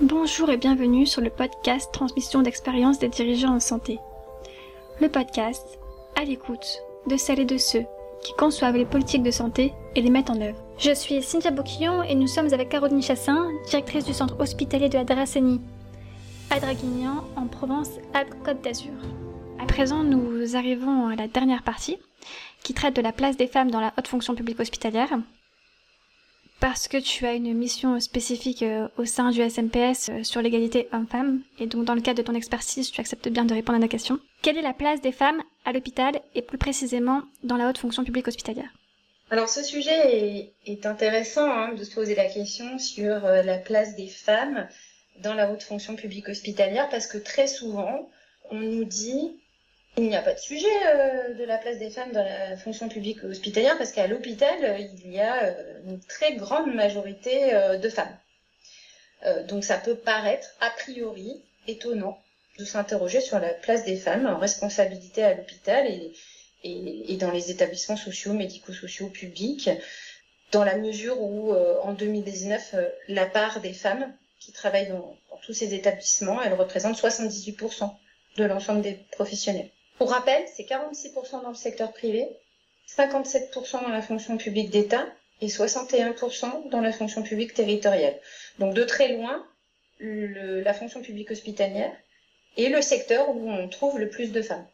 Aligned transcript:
Bonjour 0.00 0.48
et 0.48 0.56
bienvenue 0.56 1.06
sur 1.06 1.20
le 1.20 1.28
podcast 1.28 1.92
Transmission 1.92 2.40
d'expérience 2.40 2.98
des 2.98 3.10
dirigeants 3.10 3.54
en 3.54 3.60
santé. 3.60 3.98
Le 5.00 5.08
podcast 5.10 5.78
à 6.16 6.24
l'écoute 6.24 6.82
de 7.06 7.16
celles 7.18 7.40
et 7.40 7.44
de 7.44 7.58
ceux 7.58 7.84
qui 8.22 8.32
conçoivent 8.32 8.76
les 8.76 8.86
politiques 8.86 9.22
de 9.22 9.30
santé 9.30 9.74
et 9.94 10.00
les 10.00 10.08
mettent 10.08 10.30
en 10.30 10.40
œuvre. 10.40 10.58
Je 10.78 10.94
suis 10.94 11.22
Cynthia 11.22 11.50
Boquillon 11.50 12.02
et 12.04 12.14
nous 12.14 12.26
sommes 12.26 12.52
avec 12.54 12.70
Caroline 12.70 13.02
Chassin, 13.02 13.48
directrice 13.68 14.06
du 14.06 14.14
centre 14.14 14.40
hospitalier 14.40 14.88
de 14.88 14.96
la 14.96 15.04
Dracénie 15.04 15.60
à 16.50 16.58
Draguignan 16.58 17.24
en 17.36 17.46
Provence-Alpes-Côte 17.46 18.62
d'Azur. 18.62 18.92
À 19.60 19.66
présent, 19.66 20.02
nous 20.04 20.56
arrivons 20.56 21.08
à 21.08 21.16
la 21.16 21.28
dernière 21.28 21.62
partie 21.62 21.98
qui 22.64 22.72
traite 22.72 22.96
de 22.96 23.02
la 23.02 23.12
place 23.12 23.36
des 23.36 23.46
femmes 23.46 23.70
dans 23.70 23.80
la 23.80 23.92
haute 23.98 24.08
fonction 24.08 24.34
publique 24.34 24.60
hospitalière. 24.60 25.10
Parce 26.62 26.86
que 26.86 26.98
tu 26.98 27.26
as 27.26 27.32
une 27.32 27.54
mission 27.54 27.98
spécifique 27.98 28.62
euh, 28.62 28.86
au 28.96 29.04
sein 29.04 29.32
du 29.32 29.42
SMPS 29.42 30.10
euh, 30.10 30.22
sur 30.22 30.40
l'égalité 30.40 30.86
homme-femme, 30.92 31.40
et 31.58 31.66
donc 31.66 31.84
dans 31.84 31.96
le 31.96 32.00
cadre 32.00 32.18
de 32.18 32.22
ton 32.22 32.36
expertise, 32.36 32.88
tu 32.88 33.00
acceptes 33.00 33.28
bien 33.28 33.44
de 33.44 33.52
répondre 33.52 33.78
à 33.78 33.80
la 33.80 33.88
question. 33.88 34.20
Quelle 34.42 34.56
est 34.56 34.62
la 34.62 34.72
place 34.72 35.00
des 35.00 35.10
femmes 35.10 35.42
à 35.64 35.72
l'hôpital 35.72 36.20
et 36.36 36.40
plus 36.40 36.58
précisément 36.58 37.22
dans 37.42 37.56
la 37.56 37.68
haute 37.68 37.78
fonction 37.78 38.04
publique 38.04 38.28
hospitalière? 38.28 38.72
Alors 39.30 39.48
ce 39.48 39.64
sujet 39.64 40.46
est, 40.64 40.86
intéressant 40.86 41.50
hein, 41.50 41.72
de 41.74 41.82
se 41.82 41.92
poser 41.92 42.14
la 42.14 42.26
question 42.26 42.78
sur 42.78 43.26
euh, 43.26 43.42
la 43.42 43.58
place 43.58 43.96
des 43.96 44.06
femmes 44.06 44.68
dans 45.18 45.34
la 45.34 45.50
haute 45.50 45.64
fonction 45.64 45.96
publique 45.96 46.28
hospitalière 46.28 46.88
parce 46.90 47.08
que 47.08 47.18
très 47.18 47.48
souvent 47.48 48.08
on 48.52 48.60
nous 48.60 48.84
dit 48.84 49.36
il 49.98 50.08
n'y 50.08 50.16
a 50.16 50.22
pas 50.22 50.32
de 50.32 50.38
sujet 50.38 50.66
euh, 50.86 51.34
de 51.34 51.44
la 51.44 51.58
place 51.58 51.78
des 51.78 51.90
femmes 51.90 52.12
dans 52.12 52.24
la 52.24 52.56
fonction 52.56 52.88
publique 52.88 53.22
hospitalière 53.24 53.76
parce 53.76 53.92
qu'à 53.92 54.06
l'hôpital, 54.06 54.80
il 55.04 55.12
y 55.12 55.20
a 55.20 55.44
euh, 55.44 55.80
une 55.86 56.00
très 56.00 56.34
grande 56.34 56.72
majorité 56.74 57.52
euh, 57.52 57.76
de 57.76 57.88
femmes. 57.90 58.16
donc 59.48 59.64
ça 59.64 59.76
peut 59.76 59.94
paraître 59.94 60.48
a 60.60 60.70
priori 60.70 61.42
étonnant 61.68 62.18
de 62.58 62.64
s'interroger 62.64 63.20
sur 63.20 63.38
la 63.38 63.50
place 63.50 63.84
des 63.84 63.96
femmes 63.96 64.26
en 64.26 64.38
responsabilité 64.38 65.22
à 65.22 65.34
l'hôpital 65.34 65.86
et, 66.64 67.16
dans 67.16 67.30
les 67.30 67.50
établissements 67.50 67.96
sociaux, 67.96 68.32
médico-sociaux 68.32 69.08
publics, 69.08 69.70
dans 70.52 70.64
la 70.64 70.76
mesure 70.76 71.20
où 71.20 71.54
en 71.54 71.92
2019, 71.92 72.74
la 73.08 73.26
part 73.26 73.60
des 73.60 73.72
femmes 73.72 74.12
qui 74.40 74.52
travaillent 74.52 74.88
dans 74.88 75.16
tous 75.42 75.54
ces 75.54 75.74
établissements, 75.74 76.42
elle 76.42 76.54
représente 76.54 76.96
78% 76.96 77.90
de 78.36 78.44
l'ensemble 78.44 78.82
des 78.82 78.98
professionnels. 79.12 79.70
Pour 80.02 80.10
rappel, 80.10 80.44
c'est 80.52 80.64
46% 80.64 81.44
dans 81.44 81.50
le 81.50 81.54
secteur 81.54 81.92
privé, 81.92 82.26
57% 82.88 83.82
dans 83.82 83.88
la 83.88 84.02
fonction 84.02 84.36
publique 84.36 84.70
d'État 84.70 85.06
et 85.40 85.46
61% 85.46 86.70
dans 86.70 86.80
la 86.80 86.90
fonction 86.90 87.22
publique 87.22 87.54
territoriale. 87.54 88.18
Donc 88.58 88.74
de 88.74 88.82
très 88.82 89.12
loin, 89.12 89.46
la 90.00 90.74
fonction 90.74 91.02
publique 91.02 91.30
hospitalière 91.30 91.92
est 92.56 92.68
le 92.68 92.82
secteur 92.82 93.28
où 93.28 93.48
on 93.48 93.68
trouve 93.68 94.00
le 94.00 94.08
plus 94.10 94.32
de 94.32 94.42
femmes. 94.42 94.66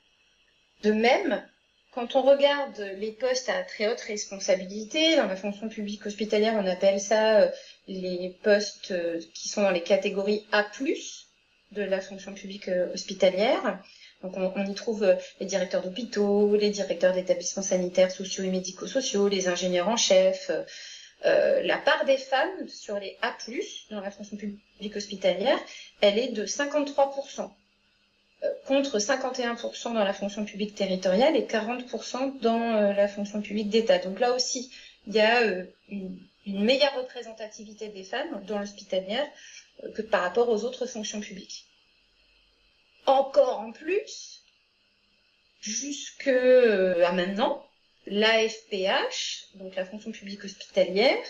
De 0.82 0.92
même, 0.92 1.46
quand 1.92 2.16
on 2.16 2.22
regarde 2.22 2.80
les 2.96 3.12
postes 3.12 3.50
à 3.50 3.62
très 3.64 3.86
haute 3.86 4.00
responsabilité, 4.00 5.16
dans 5.16 5.26
la 5.26 5.36
fonction 5.36 5.68
publique 5.68 6.06
hospitalière, 6.06 6.54
on 6.54 6.66
appelle 6.66 7.02
ça 7.02 7.42
euh, 7.42 7.50
les 7.86 8.34
postes 8.42 8.92
euh, 8.92 9.20
qui 9.34 9.50
sont 9.50 9.60
dans 9.60 9.72
les 9.72 9.82
catégories 9.82 10.46
A+, 10.52 10.64
de 11.72 11.82
la 11.82 12.00
fonction 12.00 12.32
publique 12.32 12.68
euh, 12.68 12.90
hospitalière. 12.94 13.78
Donc 14.22 14.36
on, 14.36 14.66
y 14.66 14.74
trouve 14.74 15.04
euh, 15.04 15.14
les 15.38 15.46
directeurs 15.46 15.82
d'hôpitaux, 15.82 16.56
les 16.56 16.70
directeurs 16.70 17.12
d'établissements 17.12 17.62
sanitaires, 17.62 18.10
sociaux 18.10 18.42
et 18.42 18.50
médico-sociaux, 18.50 19.28
les 19.28 19.48
ingénieurs 19.48 19.88
en 19.88 19.96
chef. 19.96 20.50
Euh, 21.24 21.62
la 21.62 21.78
part 21.78 22.04
des 22.04 22.16
femmes 22.16 22.68
sur 22.68 22.98
les 22.98 23.16
A+, 23.22 23.36
dans 23.90 24.00
la 24.00 24.10
fonction 24.10 24.36
publique 24.36 24.96
hospitalière, 24.96 25.58
elle 26.00 26.18
est 26.18 26.28
de 26.28 26.46
53%, 26.46 27.50
euh, 28.42 28.48
contre 28.66 28.98
51% 28.98 29.94
dans 29.94 30.04
la 30.04 30.12
fonction 30.12 30.44
publique 30.44 30.74
territoriale 30.74 31.36
et 31.36 31.42
40% 31.42 32.40
dans 32.40 32.92
la 32.92 33.08
fonction 33.08 33.40
publique 33.40 33.68
d'État. 33.68 33.98
Donc 33.98 34.18
là 34.18 34.32
aussi, 34.32 34.70
il 35.06 35.14
y 35.14 35.20
a 35.20 35.42
une, 35.90 36.18
meilleure 36.46 36.94
représentativité 36.96 37.88
des 37.88 38.04
femmes 38.04 38.42
dans 38.46 38.58
l'hospitalière 38.58 39.26
que 39.94 40.02
par 40.02 40.22
rapport 40.22 40.48
aux 40.48 40.64
autres 40.64 40.86
fonctions 40.86 41.20
publiques 41.20 41.67
encore 43.08 43.60
en 43.60 43.72
plus, 43.72 44.42
jusque 45.60 46.28
euh, 46.28 47.04
à 47.04 47.12
maintenant, 47.12 47.64
l'AFPH, 48.06 49.54
donc 49.54 49.74
la 49.74 49.84
fonction 49.84 50.12
publique 50.12 50.44
hospitalière, 50.44 51.24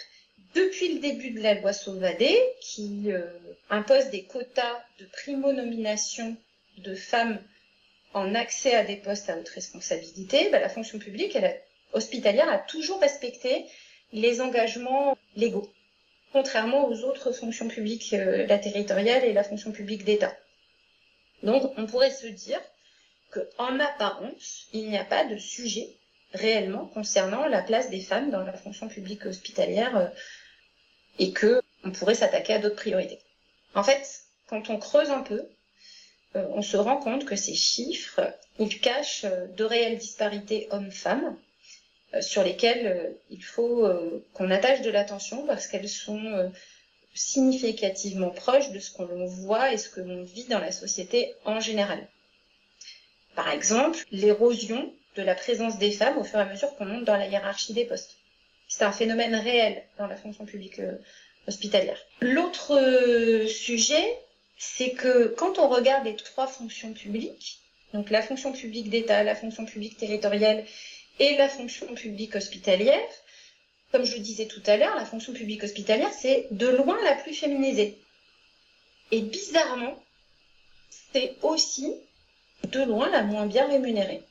depuis 0.55 0.95
le 0.95 1.01
début 1.01 1.31
de 1.31 1.41
la 1.41 1.55
loi 1.55 1.73
Sauvadet, 1.73 2.39
qui 2.61 3.13
euh, 3.13 3.27
impose 3.71 4.07
des 4.07 4.25
quotas 4.25 4.83
de 4.99 5.07
primo-nomination 5.07 6.37
de 6.79 6.95
femmes 6.95 7.41
en 8.15 8.35
accès 8.35 8.75
à 8.75 8.85
des 8.85 8.97
postes 8.97 9.29
à 9.29 9.37
haute 9.37 9.49
responsabilité, 9.49 10.49
bah, 10.51 10.61
la 10.61 10.69
fonction 10.69 10.99
publique 10.99 11.37
hospitalière 11.93 12.49
a 12.49 12.59
toujours 12.59 13.01
respecté 13.01 13.67
les 14.13 14.41
engagements 14.41 15.17
légaux, 15.37 15.71
contrairement 16.33 16.89
aux 16.89 17.05
autres 17.05 17.33
fonctions 17.33 17.69
publiques, 17.69 18.13
euh, 18.15 18.47
la 18.47 18.59
territoriale 18.59 19.25
et 19.25 19.33
la 19.33 19.45
fonction 19.45 19.71
publique 19.73 20.05
d'État. 20.05 20.35
Donc 21.43 21.73
on 21.77 21.87
pourrait 21.87 22.11
se 22.11 22.27
dire 22.27 22.61
qu'en 23.31 23.79
apparence, 23.79 24.67
il 24.73 24.89
n'y 24.89 24.99
a 24.99 25.05
pas 25.05 25.25
de 25.25 25.37
sujet 25.37 25.97
réellement 26.33 26.87
concernant 26.87 27.47
la 27.47 27.63
place 27.63 27.91
des 27.91 28.01
femmes 28.01 28.31
dans 28.31 28.43
la 28.43 28.53
fonction 28.53 28.89
publique 28.89 29.27
hospitalière 29.27 29.97
euh, 29.97 30.09
et 31.19 31.33
que 31.33 31.63
on 31.85 31.91
pourrait 31.91 32.15
s'attaquer 32.15 32.55
à 32.55 32.59
d'autres 32.59 32.77
priorités. 32.77 33.19
En 33.75 33.83
fait, 33.83 34.23
quand 34.49 34.69
on 34.71 34.79
creuse 34.79 35.11
un 35.11 35.23
peu, 35.23 35.49
euh, 36.37 36.47
on 36.51 36.63
se 36.63 36.77
rend 36.77 36.99
compte 36.99 37.25
que 37.25 37.37
ces 37.37 37.55
chiffres, 37.55 38.21
ils 38.59 38.81
cachent 38.81 39.25
euh, 39.25 39.47
de 39.47 39.65
réelles 39.65 39.99
disparités 39.99 40.69
hommes-femmes 40.71 41.37
sur 42.23 42.43
lesquelles 42.43 43.15
il 43.29 43.45
faut 43.45 43.87
qu'on 44.33 44.51
attache 44.51 44.81
de 44.81 44.89
l'attention 44.89 45.45
parce 45.45 45.67
qu'elles 45.67 45.91
sont 45.91 46.51
significativement 47.15 48.31
proche 48.31 48.71
de 48.71 48.79
ce 48.79 48.93
qu'on 48.93 49.27
voit 49.27 49.73
et 49.73 49.79
ce 49.79 49.89
que 49.89 50.01
l'on 50.01 50.23
vit 50.23 50.45
dans 50.45 50.61
la 50.61 50.73
société 50.73 51.35
en 51.45 51.61
général. 51.61 52.07
Par 53.35 53.51
exemple, 53.51 53.99
l'érosion 54.11 54.93
de 55.17 55.23
la 55.23 55.35
présence 55.35 55.79
des 55.79 55.91
femmes 55.91 56.19
au 56.19 56.25
fur 56.25 56.39
et 56.39 56.43
à 56.43 56.47
mesure 56.47 56.75
qu'on 56.77 56.87
monte 56.87 57.05
dans 57.05 57.17
la 57.17 57.27
hiérarchie 57.27 57.75
des 57.75 57.85
postes. 57.85 58.17
C'est 58.69 58.85
un 58.85 58.93
phénomène 58.93 59.35
réel 59.35 59.83
dans 59.99 60.07
la 60.07 60.17
fonction 60.17 60.45
publique 60.45 60.79
euh, 60.79 60.99
hospitalière. 61.47 61.99
L'autre 62.21 62.77
euh, 62.77 63.47
sujet, 63.47 64.19
c'est 64.59 64.91
que 64.91 65.29
quand 65.29 65.59
on 65.59 65.69
regarde 65.69 66.05
les 66.05 66.17
trois 66.17 66.47
fonctions 66.47 66.93
publiques, 66.93 67.61
donc 67.95 68.11
la 68.11 68.23
fonction 68.23 68.53
publique 68.53 68.91
d'État, 68.91 69.25
la 69.25 69.35
fonction 69.35 69.65
publique 69.65 69.97
territoriale 69.97 70.65
et 71.19 71.37
la 71.37 71.49
fonction 71.49 71.87
publique 71.95 72.37
hospitalière, 72.37 73.09
comme 73.93 74.05
je 74.05 74.15
le 74.15 74.21
disais 74.21 74.47
tout 74.47 74.63
à 74.67 74.77
l'heure, 74.77 74.95
la 74.97 75.05
fonction 75.05 75.33
publique 75.33 75.65
hospitalière, 75.65 76.13
c'est 76.13 76.47
de 76.51 76.67
loin 76.69 77.03
la 77.05 77.15
plus 77.15 77.35
féminisée. 77.35 77.99
Et 79.11 79.23
bizarrement, 79.23 80.03
c'est 81.13 81.37
aussi 81.43 81.95
de 82.65 82.83
loin 82.83 83.09
la 83.09 83.23
moins 83.23 83.47
bien 83.47 83.67
rémunérée. 83.67 84.23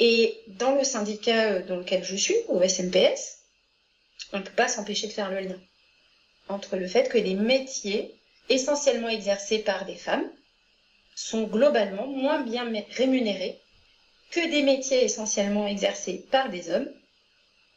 Et 0.00 0.40
dans 0.46 0.74
le 0.74 0.84
syndicat 0.84 1.52
euh, 1.52 1.62
dans 1.62 1.76
lequel 1.76 2.04
je 2.04 2.16
suis, 2.16 2.36
au 2.48 2.62
SMPS, 2.62 3.38
on 4.32 4.38
ne 4.38 4.42
peut 4.42 4.52
pas 4.52 4.68
s'empêcher 4.68 5.06
de 5.06 5.12
faire 5.12 5.30
le 5.30 5.40
lien 5.40 5.58
entre 6.48 6.76
le 6.76 6.86
fait 6.86 7.08
que 7.08 7.18
les 7.18 7.34
métiers 7.34 8.14
essentiellement 8.48 9.08
exercés 9.08 9.58
par 9.58 9.84
des 9.84 9.96
femmes 9.96 10.28
sont 11.14 11.44
globalement 11.44 12.06
moins 12.06 12.40
bien 12.40 12.70
rémunérés 12.90 13.60
que 14.30 14.50
des 14.50 14.62
métiers 14.62 15.04
essentiellement 15.04 15.66
exercés 15.66 16.24
par 16.30 16.48
des 16.48 16.70
hommes 16.70 16.90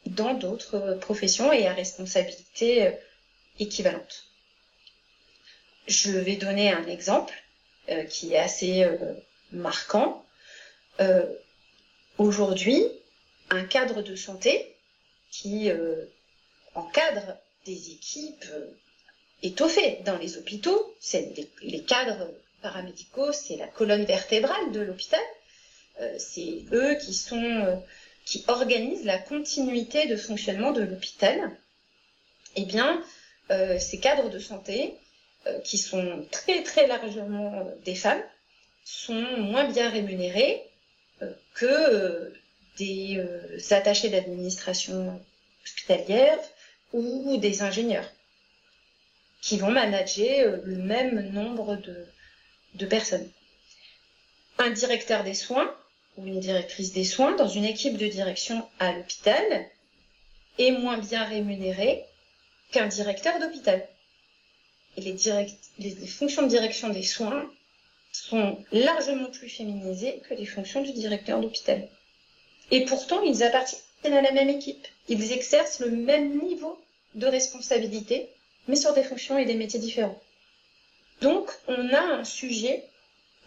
dans 0.06 0.34
d'autres 0.34 0.98
professions 1.00 1.52
et 1.52 1.66
à 1.66 1.72
responsabilité 1.72 2.86
euh, 2.86 2.90
équivalente. 3.58 4.24
Je 5.86 6.10
vais 6.10 6.36
donner 6.36 6.72
un 6.72 6.86
exemple 6.86 7.34
euh, 7.88 8.04
qui 8.04 8.32
est 8.32 8.38
assez 8.38 8.84
euh, 8.84 8.96
marquant. 9.52 10.24
Aujourd'hui, 12.18 12.84
un 13.50 13.64
cadre 13.64 14.02
de 14.02 14.14
santé 14.14 14.76
qui 15.32 15.68
encadre 16.74 17.36
des 17.64 17.90
équipes 17.90 18.44
étoffées 19.42 19.98
dans 20.04 20.16
les 20.18 20.36
hôpitaux, 20.36 20.94
c'est 21.00 21.34
les, 21.62 21.82
cadres 21.82 22.30
paramédicaux, 22.60 23.32
c'est 23.32 23.56
la 23.56 23.66
colonne 23.66 24.04
vertébrale 24.04 24.70
de 24.70 24.80
l'hôpital. 24.80 25.24
c'est 26.18 26.66
eux 26.70 26.94
qui 27.04 27.14
sont 27.14 27.82
qui 28.24 28.44
organise 28.48 29.04
la 29.04 29.18
continuité 29.18 30.06
de 30.06 30.16
fonctionnement 30.16 30.72
de 30.72 30.82
l'hôpital, 30.82 31.50
eh 32.56 32.64
bien, 32.64 33.02
euh, 33.50 33.78
ces 33.78 33.98
cadres 33.98 34.30
de 34.30 34.38
santé, 34.38 34.94
euh, 35.46 35.58
qui 35.60 35.78
sont 35.78 36.26
très 36.30 36.62
très 36.62 36.86
largement 36.86 37.60
euh, 37.60 37.64
des 37.84 37.94
femmes, 37.94 38.22
sont 38.84 39.22
moins 39.38 39.68
bien 39.68 39.88
rémunérés 39.88 40.62
que 41.54 42.32
des 42.78 43.24
attachés 43.70 44.08
d'administration 44.08 45.22
hospitalière 45.64 46.40
ou 46.92 47.36
des 47.36 47.62
ingénieurs. 47.62 48.10
qui 49.40 49.56
vont 49.58 49.70
manager 49.70 50.60
le 50.64 50.76
même 50.76 51.30
nombre 51.30 51.76
de, 51.76 52.06
de 52.74 52.86
personnes. 52.86 53.28
Un 54.58 54.70
directeur 54.70 55.22
des 55.22 55.34
soins 55.34 55.72
ou 56.16 56.26
une 56.26 56.40
directrice 56.40 56.92
des 56.92 57.04
soins 57.04 57.34
dans 57.36 57.48
une 57.48 57.64
équipe 57.64 57.96
de 57.96 58.06
direction 58.06 58.66
à 58.78 58.92
l'hôpital 58.92 59.66
est 60.58 60.72
moins 60.72 60.98
bien 60.98 61.24
rémunéré 61.24 62.04
qu'un 62.70 62.86
directeur 62.86 63.38
d'hôpital. 63.38 63.86
Et 64.96 65.00
les, 65.00 65.16
les, 65.78 66.06
fonctions 66.06 66.42
de 66.42 66.48
direction 66.48 66.90
des 66.90 67.02
soins 67.02 67.50
sont 68.12 68.62
largement 68.72 69.30
plus 69.30 69.48
féminisées 69.48 70.20
que 70.28 70.34
les 70.34 70.44
fonctions 70.44 70.82
du 70.82 70.92
directeur 70.92 71.40
d'hôpital. 71.40 71.88
Et 72.70 72.84
pourtant, 72.84 73.22
ils 73.22 73.42
appartiennent 73.42 73.80
à 74.04 74.20
la 74.20 74.32
même 74.32 74.50
équipe. 74.50 74.86
Ils 75.08 75.32
exercent 75.32 75.80
le 75.80 75.90
même 75.90 76.38
niveau 76.42 76.78
de 77.14 77.26
responsabilité, 77.26 78.28
mais 78.68 78.76
sur 78.76 78.92
des 78.92 79.02
fonctions 79.02 79.38
et 79.38 79.46
des 79.46 79.54
métiers 79.54 79.80
différents. 79.80 80.20
Donc, 81.22 81.50
on 81.68 81.88
a 81.90 82.00
un 82.00 82.24
sujet 82.24 82.84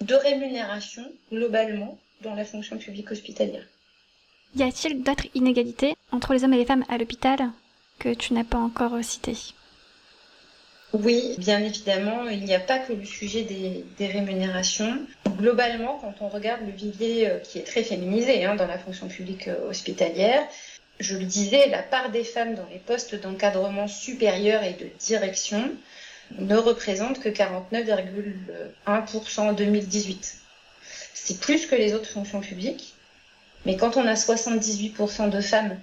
de 0.02 0.16
rémunération 0.16 1.12
globalement 1.32 2.00
dans 2.22 2.36
la 2.36 2.46
fonction 2.46 2.78
publique 2.78 3.12
hospitalière. 3.12 3.66
Y 4.56 4.64
a-t-il 4.64 5.04
d'autres 5.04 5.28
inégalités 5.34 5.96
entre 6.12 6.34
les 6.34 6.44
hommes 6.44 6.54
et 6.54 6.58
les 6.58 6.66
femmes 6.66 6.86
à 6.88 6.98
l'hôpital 6.98 7.52
que 8.00 8.14
tu 8.14 8.34
n'as 8.34 8.44
pas 8.44 8.58
encore 8.58 9.04
citées? 9.04 9.38
Oui, 10.94 11.36
bien 11.38 11.60
évidemment, 11.60 12.28
il 12.30 12.46
n'y 12.46 12.56
a 12.56 12.60
pas 12.60 12.80
que 12.80 12.94
le 12.94 13.04
sujet 13.04 13.44
des, 13.44 14.08
rémunérations. 14.08 15.06
Globalement, 15.38 16.00
quand 16.00 16.16
on 16.22 16.30
regarde 16.30 16.62
le 16.66 16.72
vivier 16.72 17.30
euh, 17.30 17.40
qui 17.40 17.60
est 17.60 17.64
très 17.64 17.84
féminisé 17.84 18.46
hein, 18.46 18.56
dans 18.56 18.68
la 18.68 18.78
fonction 18.78 19.10
publique 19.10 19.50
euh, 19.50 19.70
hospitalière, 19.70 20.48
je 21.02 21.18
le 21.18 21.26
disais, 21.26 21.68
la 21.68 21.84
part 21.84 22.12
des 22.12 22.24
femmes 22.24 22.56
dans 22.56 22.66
les 22.72 22.80
postes 22.80 23.16
d'encadrement 23.16 23.90
supérieur 23.90 24.64
et 24.64 24.72
de 24.74 24.88
direction 25.00 25.70
ne 26.40 26.56
représente 26.56 27.20
que 27.20 27.28
49,1% 27.28 29.42
en 29.42 29.52
2018 29.52 30.45
c'est 31.16 31.40
plus 31.40 31.66
que 31.66 31.76
les 31.76 31.94
autres 31.94 32.10
fonctions 32.10 32.42
publiques. 32.42 32.94
Mais 33.66 33.78
quand 33.78 33.98
on 33.98 34.06
a 34.06 34.14
78% 34.14 35.30
de 35.30 35.42
femmes 35.42 35.80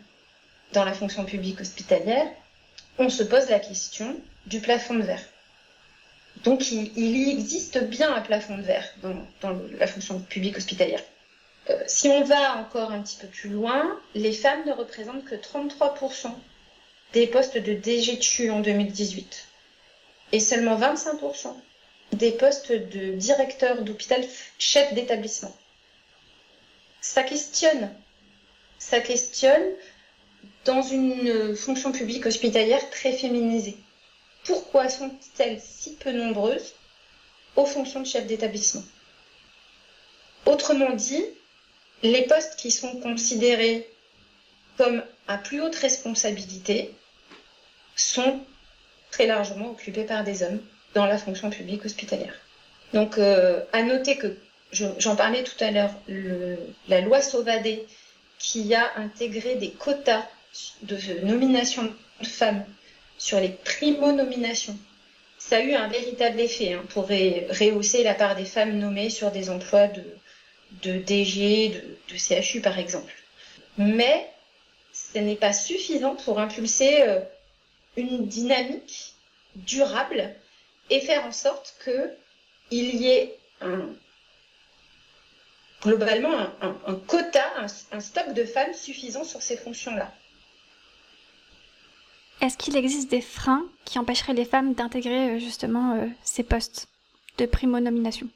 dans 0.72 0.84
la 0.84 0.92
fonction 0.92 1.24
publique 1.24 1.60
hospitalière, 1.60 2.30
on 2.98 3.08
se 3.08 3.24
pose 3.24 3.48
la 3.48 3.58
question 3.58 4.16
du 4.46 4.60
plafond 4.60 4.94
de 4.94 5.02
verre. 5.02 5.24
Donc 6.44 6.70
il, 6.70 6.96
y 6.96 7.30
existe 7.30 7.82
bien 7.84 8.14
un 8.14 8.20
plafond 8.20 8.56
de 8.58 8.62
verre 8.62 8.88
dans, 9.02 9.58
la 9.78 9.86
fonction 9.86 10.20
publique 10.20 10.58
hospitalière. 10.58 11.02
Euh, 11.70 11.82
si 11.86 12.08
on 12.08 12.24
va 12.24 12.58
encore 12.58 12.92
un 12.92 13.02
petit 13.02 13.16
peu 13.16 13.26
plus 13.26 13.50
loin, 13.50 13.98
les 14.14 14.32
femmes 14.32 14.64
ne 14.66 14.72
représentent 14.72 15.24
que 15.24 15.34
33% 15.34 16.32
des 17.14 17.26
postes 17.26 17.58
de 17.58 17.74
DGTU 17.74 18.50
en 18.50 18.60
2018 18.60 19.48
et 20.32 20.40
seulement 20.40 20.78
25% 20.78 21.54
des 22.12 22.32
postes 22.32 22.72
de 22.72 23.12
directeur 23.12 23.82
d'hôpital, 23.82 24.24
chef 24.58 24.92
d'établissement. 24.94 25.54
Ça 27.00 27.22
questionne. 27.22 27.92
Ça 28.78 29.00
questionne 29.00 29.72
dans 30.64 30.82
une 30.82 31.56
fonction 31.56 31.92
publique 31.92 32.26
hospitalière 32.26 32.90
très 32.90 33.12
féminisée. 33.12 33.76
Pourquoi 34.44 34.88
sont-elles 34.88 35.60
si 35.60 35.94
peu 35.94 36.12
nombreuses 36.12 36.74
aux 37.56 37.66
fonctions 37.66 38.00
de 38.00 38.06
chef 38.06 38.26
d'établissement? 38.26 38.82
Autrement 40.46 40.90
dit, 40.90 41.24
les 42.02 42.26
postes 42.26 42.56
qui 42.56 42.70
sont 42.70 43.00
considérés 43.00 43.88
comme 44.76 45.04
à 45.28 45.38
plus 45.38 45.62
haute 45.62 45.76
responsabilité 45.76 46.92
sont 47.94 48.40
très 49.10 49.26
largement 49.26 49.70
occupés 49.70 50.04
par 50.04 50.24
des 50.24 50.42
hommes 50.42 50.62
dans 50.94 51.06
la 51.06 51.18
fonction 51.18 51.50
publique 51.50 51.84
hospitalière. 51.84 52.34
Donc, 52.92 53.18
euh, 53.18 53.60
à 53.72 53.82
noter 53.82 54.16
que, 54.16 54.36
j'en 54.72 55.16
parlais 55.16 55.42
tout 55.42 55.62
à 55.64 55.70
l'heure, 55.70 55.94
la 56.88 57.00
loi 57.00 57.22
Sauvadet, 57.22 57.84
qui 58.38 58.74
a 58.74 58.92
intégré 58.96 59.54
des 59.54 59.70
quotas 59.70 60.26
de 60.82 60.98
nomination 61.24 61.92
de 62.20 62.26
femmes 62.26 62.64
sur 63.18 63.40
les 63.40 63.50
primo-nominations, 63.50 64.76
ça 65.38 65.56
a 65.56 65.60
eu 65.60 65.74
un 65.74 65.88
véritable 65.88 66.40
effet 66.40 66.74
hein, 66.74 66.84
pour 66.90 67.08
rehausser 67.08 68.02
la 68.02 68.14
part 68.14 68.36
des 68.36 68.44
femmes 68.44 68.78
nommées 68.78 69.10
sur 69.10 69.30
des 69.30 69.50
emplois 69.50 69.88
de, 69.88 70.04
de 70.82 70.98
DG, 70.98 71.70
de, 72.08 72.16
CHU 72.16 72.60
par 72.60 72.78
exemple. 72.78 73.12
Mais 73.78 74.28
ce 74.92 75.18
n'est 75.18 75.36
pas 75.36 75.52
suffisant 75.52 76.14
pour 76.14 76.38
impulser 76.38 77.02
euh, 77.02 77.20
une 77.96 78.26
dynamique 78.26 79.14
durable 79.56 80.34
et 80.92 81.00
faire 81.00 81.24
en 81.24 81.32
sorte 81.32 81.74
qu'il 81.82 82.94
y 82.94 83.08
ait 83.08 83.38
globalement 85.80 86.32
un, 86.60 86.94
quota, 87.06 87.44
un, 87.92 88.00
stock 88.00 88.34
de 88.34 88.44
femmes 88.44 88.74
suffisant 88.74 89.24
sur 89.24 89.40
ces 89.40 89.56
fonctions-là. 89.56 90.12
Est-ce 92.42 92.58
qu'il 92.58 92.76
existe 92.76 93.10
des 93.10 93.22
freins 93.22 93.64
qui 93.86 93.98
empêcheraient 93.98 94.34
les 94.34 94.44
femmes 94.44 94.74
d'intégrer 94.74 95.30
euh, 95.30 95.38
justement 95.38 95.94
euh, 95.94 96.06
ces 96.24 96.42
postes 96.42 96.88
de 97.38 97.46
primo-nomination? 97.46 98.28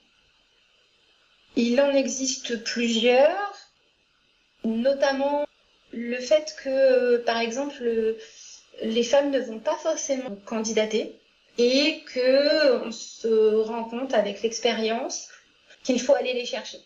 Il 1.56 1.80
en 1.80 1.90
existe 1.90 2.62
plusieurs, 2.64 3.52
notamment 4.64 5.44
le 5.92 6.18
fait 6.20 6.56
que, 6.62 7.16
par 7.18 7.38
exemple, 7.38 7.82
les 8.82 9.02
femmes 9.02 9.30
ne 9.30 9.40
vont 9.40 9.58
pas 9.58 9.76
forcément 9.76 10.36
candidater 10.44 11.18
et 11.58 12.02
que 12.12 12.84
on 12.86 12.92
se 12.92 13.56
rend 13.56 13.84
compte 13.84 14.14
avec 14.14 14.42
l'expérience 14.42 15.28
qu'il 15.82 16.00
faut 16.00 16.14
aller 16.14 16.34
les 16.34 16.46
chercher. 16.46 16.78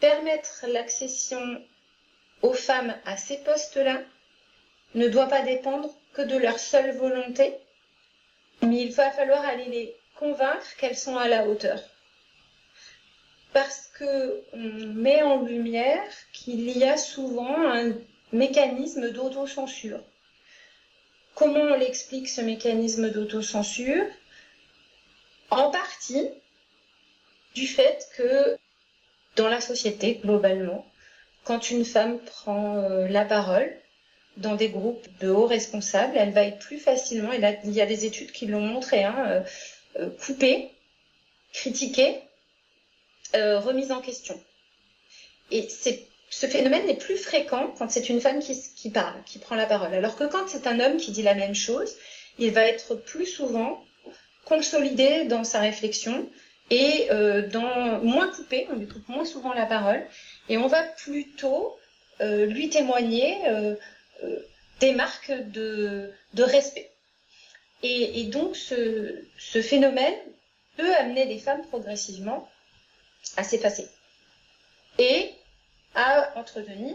Permettre 0.00 0.66
l'accession 0.68 1.62
aux 2.42 2.52
femmes 2.52 2.94
à 3.06 3.16
ces 3.16 3.38
postes-là 3.38 4.02
ne 4.94 5.08
doit 5.08 5.28
pas 5.28 5.42
dépendre 5.42 5.90
que 6.12 6.22
de 6.22 6.36
leur 6.36 6.58
seule 6.58 6.96
volonté, 6.96 7.54
mais 8.62 8.82
il 8.82 8.92
va 8.92 9.10
falloir 9.10 9.44
aller 9.44 9.66
les 9.66 9.96
convaincre 10.16 10.76
qu'elles 10.78 10.96
sont 10.96 11.16
à 11.16 11.28
la 11.28 11.46
hauteur. 11.46 11.80
Parce 13.52 13.90
qu'on 13.98 14.58
met 14.58 15.22
en 15.22 15.42
lumière 15.42 16.04
qu'il 16.32 16.76
y 16.76 16.84
a 16.84 16.96
souvent 16.96 17.56
un 17.56 17.92
mécanisme 18.32 19.10
d'autocensure 19.10 20.00
Comment 21.34 21.60
on 21.60 21.76
l'explique 21.76 22.28
ce 22.28 22.40
mécanisme 22.40 23.10
d'autocensure? 23.10 24.04
En 25.50 25.70
partie 25.70 26.28
du 27.54 27.66
fait 27.66 28.08
que 28.16 28.56
dans 29.36 29.48
la 29.48 29.60
société, 29.60 30.20
globalement, 30.22 30.86
quand 31.44 31.70
une 31.70 31.84
femme 31.84 32.18
prend 32.20 32.76
euh, 32.76 33.08
la 33.08 33.24
parole 33.24 33.70
dans 34.36 34.54
des 34.54 34.68
groupes 34.68 35.06
de 35.20 35.28
hauts 35.28 35.46
responsables, 35.46 36.16
elle 36.16 36.32
va 36.32 36.44
être 36.44 36.58
plus 36.58 36.78
facilement, 36.78 37.32
il 37.32 37.72
y 37.72 37.80
a 37.80 37.86
des 37.86 38.04
études 38.04 38.32
qui 38.32 38.46
l'ont 38.46 38.60
montré, 38.60 39.04
hein, 39.04 39.16
euh, 39.28 39.42
euh, 40.00 40.10
coupée, 40.24 40.70
critiquée, 41.52 42.20
remise 43.32 43.90
en 43.90 44.00
question. 44.00 44.40
Et 45.50 45.68
c'est 45.68 46.06
ce 46.36 46.48
phénomène 46.48 46.88
est 46.88 46.96
plus 46.96 47.16
fréquent 47.16 47.72
quand 47.78 47.88
c'est 47.88 48.08
une 48.08 48.20
femme 48.20 48.40
qui, 48.40 48.90
parle, 48.90 49.22
qui 49.24 49.38
prend 49.38 49.54
la 49.54 49.66
parole. 49.66 49.94
Alors 49.94 50.16
que 50.16 50.24
quand 50.24 50.48
c'est 50.48 50.66
un 50.66 50.80
homme 50.80 50.96
qui 50.96 51.12
dit 51.12 51.22
la 51.22 51.34
même 51.34 51.54
chose, 51.54 51.94
il 52.40 52.50
va 52.50 52.62
être 52.62 52.96
plus 52.96 53.26
souvent 53.26 53.84
consolidé 54.44 55.26
dans 55.26 55.44
sa 55.44 55.60
réflexion 55.60 56.28
et 56.70 57.06
euh, 57.12 57.48
moins 58.02 58.26
coupé, 58.32 58.66
on 58.72 58.74
lui 58.74 58.88
coupe 58.88 59.08
moins 59.08 59.24
souvent 59.24 59.52
la 59.52 59.64
parole, 59.64 60.04
et 60.48 60.58
on 60.58 60.66
va 60.66 60.82
plutôt 60.82 61.78
euh, 62.20 62.46
lui 62.46 62.68
témoigner 62.68 63.36
euh, 63.46 63.76
des 64.80 64.92
marques 64.92 65.30
de, 65.52 66.10
respect. 66.36 66.90
Et, 67.84 68.24
donc 68.24 68.56
ce, 68.56 69.22
ce 69.38 69.62
phénomène 69.62 70.18
peut 70.76 70.94
amener 70.96 71.26
les 71.26 71.38
femmes 71.38 71.62
progressivement 71.68 72.50
à 73.36 73.44
s'effacer. 73.44 73.86
Et 74.98 75.30
à 75.94 76.32
entretenir 76.36 76.94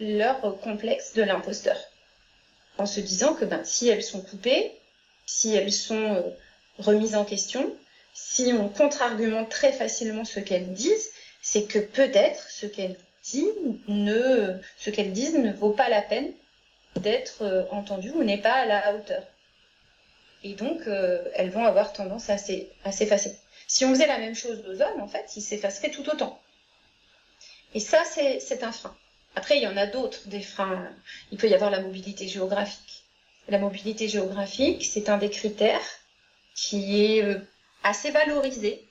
leur 0.00 0.40
complexe 0.60 1.14
de 1.14 1.22
l'imposteur. 1.22 1.76
En 2.78 2.86
se 2.86 3.00
disant 3.00 3.34
que 3.34 3.44
ben, 3.44 3.64
si 3.64 3.88
elles 3.88 4.02
sont 4.02 4.22
coupées, 4.22 4.72
si 5.26 5.54
elles 5.54 5.72
sont 5.72 6.14
euh, 6.14 6.22
remises 6.78 7.14
en 7.14 7.24
question, 7.24 7.74
si 8.14 8.52
on 8.52 8.68
contre-argumente 8.68 9.48
très 9.48 9.72
facilement 9.72 10.24
ce 10.24 10.40
qu'elles 10.40 10.72
disent, 10.72 11.10
c'est 11.42 11.64
que 11.64 11.78
peut-être 11.78 12.50
ce 12.50 12.66
qu'elles 12.66 12.96
disent 13.24 13.52
ne, 13.88 14.58
ce 14.78 14.90
qu'elles 14.90 15.12
disent 15.12 15.38
ne 15.38 15.52
vaut 15.52 15.72
pas 15.72 15.88
la 15.88 16.02
peine 16.02 16.32
d'être 16.96 17.42
euh, 17.42 17.64
entendu 17.70 18.10
ou 18.10 18.22
n'est 18.22 18.40
pas 18.40 18.52
à 18.52 18.66
la 18.66 18.94
hauteur. 18.94 19.22
Et 20.44 20.54
donc, 20.54 20.86
euh, 20.86 21.22
elles 21.34 21.50
vont 21.50 21.64
avoir 21.64 21.92
tendance 21.92 22.28
à 22.28 22.36
s'effacer. 22.36 23.38
Si 23.68 23.84
on 23.84 23.90
faisait 23.90 24.06
la 24.06 24.18
même 24.18 24.34
chose 24.34 24.62
aux 24.68 24.82
hommes, 24.82 25.00
en 25.00 25.06
fait, 25.06 25.36
ils 25.36 25.40
s'effaceraient 25.40 25.90
tout 25.90 26.08
autant. 26.10 26.40
Et 27.74 27.80
ça, 27.80 28.02
c'est 28.04 28.62
un 28.62 28.72
frein. 28.72 28.94
Après, 29.34 29.56
il 29.56 29.62
y 29.62 29.66
en 29.66 29.76
a 29.76 29.86
d'autres, 29.86 30.28
des 30.28 30.42
freins. 30.42 30.88
Il 31.30 31.38
peut 31.38 31.48
y 31.48 31.54
avoir 31.54 31.70
la 31.70 31.80
mobilité 31.80 32.28
géographique. 32.28 33.04
la 33.48 33.58
mobilité 33.58 34.08
géographique, 34.08 34.84
c'est 34.84 35.08
un 35.08 35.18
des 35.18 35.30
critères 35.30 35.80
qui 36.54 37.04
est 37.04 37.22
euh, 37.22 37.38
assez 37.82 38.10
valorisé 38.10 38.86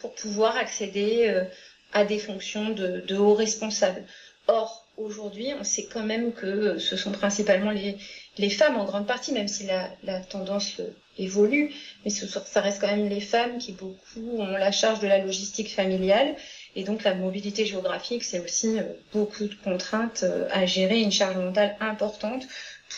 pour 0.00 0.14
pouvoir 0.14 0.56
accéder 0.56 1.28
euh, 1.28 1.44
à 1.92 2.04
des 2.04 2.18
fonctions 2.18 2.70
de, 2.70 3.00
de 3.00 3.16
hauts 3.16 3.34
responsables. 3.34 4.04
Or, 4.46 4.86
aujourd'hui, 4.96 5.52
on 5.58 5.64
sait 5.64 5.86
quand 5.86 6.04
même 6.04 6.32
que 6.32 6.78
ce 6.78 6.96
sont 6.96 7.12
principalement 7.12 7.70
les, 7.70 7.98
les 8.38 8.50
femmes 8.50 8.76
en 8.76 8.84
grande 8.84 9.06
partie, 9.06 9.32
même 9.32 9.48
si 9.48 9.64
la, 9.66 9.90
la 10.04 10.20
tendance 10.20 10.80
évolue, 11.18 11.74
mais 12.04 12.10
ce, 12.10 12.26
ça 12.26 12.60
reste 12.60 12.80
quand 12.80 12.86
même 12.86 13.08
les 13.08 13.20
femmes 13.20 13.58
qui 13.58 13.72
beaucoup 13.72 14.38
ont 14.38 14.46
la 14.46 14.72
charge 14.72 15.00
de 15.00 15.08
la 15.08 15.18
logistique 15.18 15.74
familiale. 15.74 16.36
Et 16.76 16.84
donc 16.84 17.04
la 17.04 17.14
mobilité 17.14 17.66
géographique, 17.66 18.24
c'est 18.24 18.40
aussi 18.40 18.78
beaucoup 19.12 19.44
de 19.44 19.54
contraintes 19.54 20.24
à 20.50 20.66
gérer, 20.66 21.00
une 21.00 21.12
charge 21.12 21.36
mentale 21.36 21.76
importante 21.80 22.46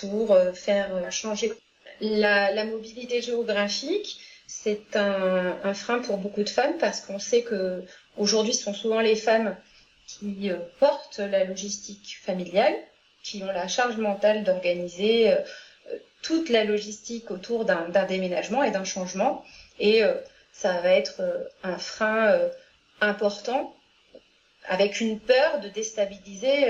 pour 0.00 0.36
faire 0.54 1.10
changer. 1.10 1.52
La, 2.00 2.52
la 2.52 2.64
mobilité 2.64 3.22
géographique, 3.22 4.20
c'est 4.46 4.96
un, 4.96 5.56
un, 5.62 5.74
frein 5.74 6.00
pour 6.00 6.16
beaucoup 6.16 6.42
de 6.42 6.48
femmes 6.48 6.76
parce 6.78 7.00
qu'on 7.00 7.18
sait 7.18 7.42
que 7.42 7.84
aujourd'hui, 8.16 8.54
ce 8.54 8.64
sont 8.64 8.74
souvent 8.74 9.00
les 9.00 9.16
femmes 9.16 9.56
qui 10.06 10.50
portent 10.78 11.18
la 11.20 11.44
logistique 11.44 12.18
familiale, 12.20 12.74
qui 13.22 13.42
ont 13.42 13.52
la 13.52 13.68
charge 13.68 13.96
mentale 13.96 14.44
d'organiser 14.44 15.34
toute 16.22 16.50
la 16.50 16.64
logistique 16.64 17.30
autour 17.30 17.64
d'un 17.64 18.04
déménagement 18.04 18.62
et 18.62 18.70
d'un 18.70 18.84
changement. 18.84 19.44
Et 19.78 20.04
euh, 20.04 20.14
ça 20.52 20.80
va 20.80 20.90
être 20.90 21.20
euh, 21.20 21.44
un 21.62 21.78
frein 21.78 22.28
euh, 22.28 22.48
important 23.00 23.74
avec 24.68 25.00
une 25.00 25.18
peur 25.18 25.60
de 25.60 25.68
déstabiliser 25.68 26.66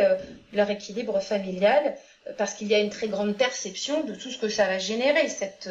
leur 0.52 0.70
équilibre 0.70 1.20
familial 1.20 1.96
parce 2.38 2.54
qu'il 2.54 2.68
y 2.68 2.74
a 2.74 2.78
une 2.78 2.90
très 2.90 3.08
grande 3.08 3.36
perception 3.36 4.04
de 4.04 4.14
tout 4.14 4.30
ce 4.30 4.38
que 4.38 4.48
ça 4.48 4.66
va 4.66 4.78
générer, 4.78 5.28
cette, 5.28 5.68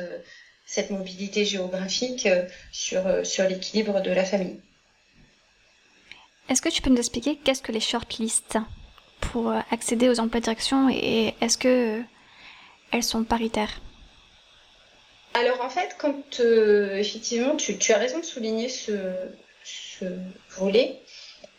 cette 0.65 0.89
mobilité 0.89 1.45
géographique 1.45 2.27
sur, 2.71 3.25
sur 3.25 3.47
l'équilibre 3.47 4.01
de 4.01 4.11
la 4.11 4.25
famille. 4.25 4.59
Est-ce 6.49 6.61
que 6.61 6.69
tu 6.69 6.81
peux 6.81 6.89
nous 6.89 6.97
expliquer 6.97 7.37
qu'est-ce 7.37 7.61
que 7.61 7.71
les 7.71 7.79
shortlists 7.79 8.57
pour 9.21 9.53
accéder 9.71 10.09
aux 10.09 10.19
emplois 10.19 10.39
de 10.39 10.45
direction 10.45 10.89
et 10.89 11.35
est-ce 11.41 11.57
que 11.57 12.01
elles 12.91 13.03
sont 13.03 13.23
paritaires? 13.23 13.81
Alors 15.33 15.61
en 15.61 15.69
fait, 15.69 15.95
quand 15.99 16.39
euh, 16.39 16.95
effectivement 16.97 17.55
tu, 17.55 17.77
tu, 17.77 17.93
as 17.93 17.97
raison 17.97 18.19
de 18.19 18.25
souligner 18.25 18.67
ce, 18.67 18.91
volet, 20.49 20.99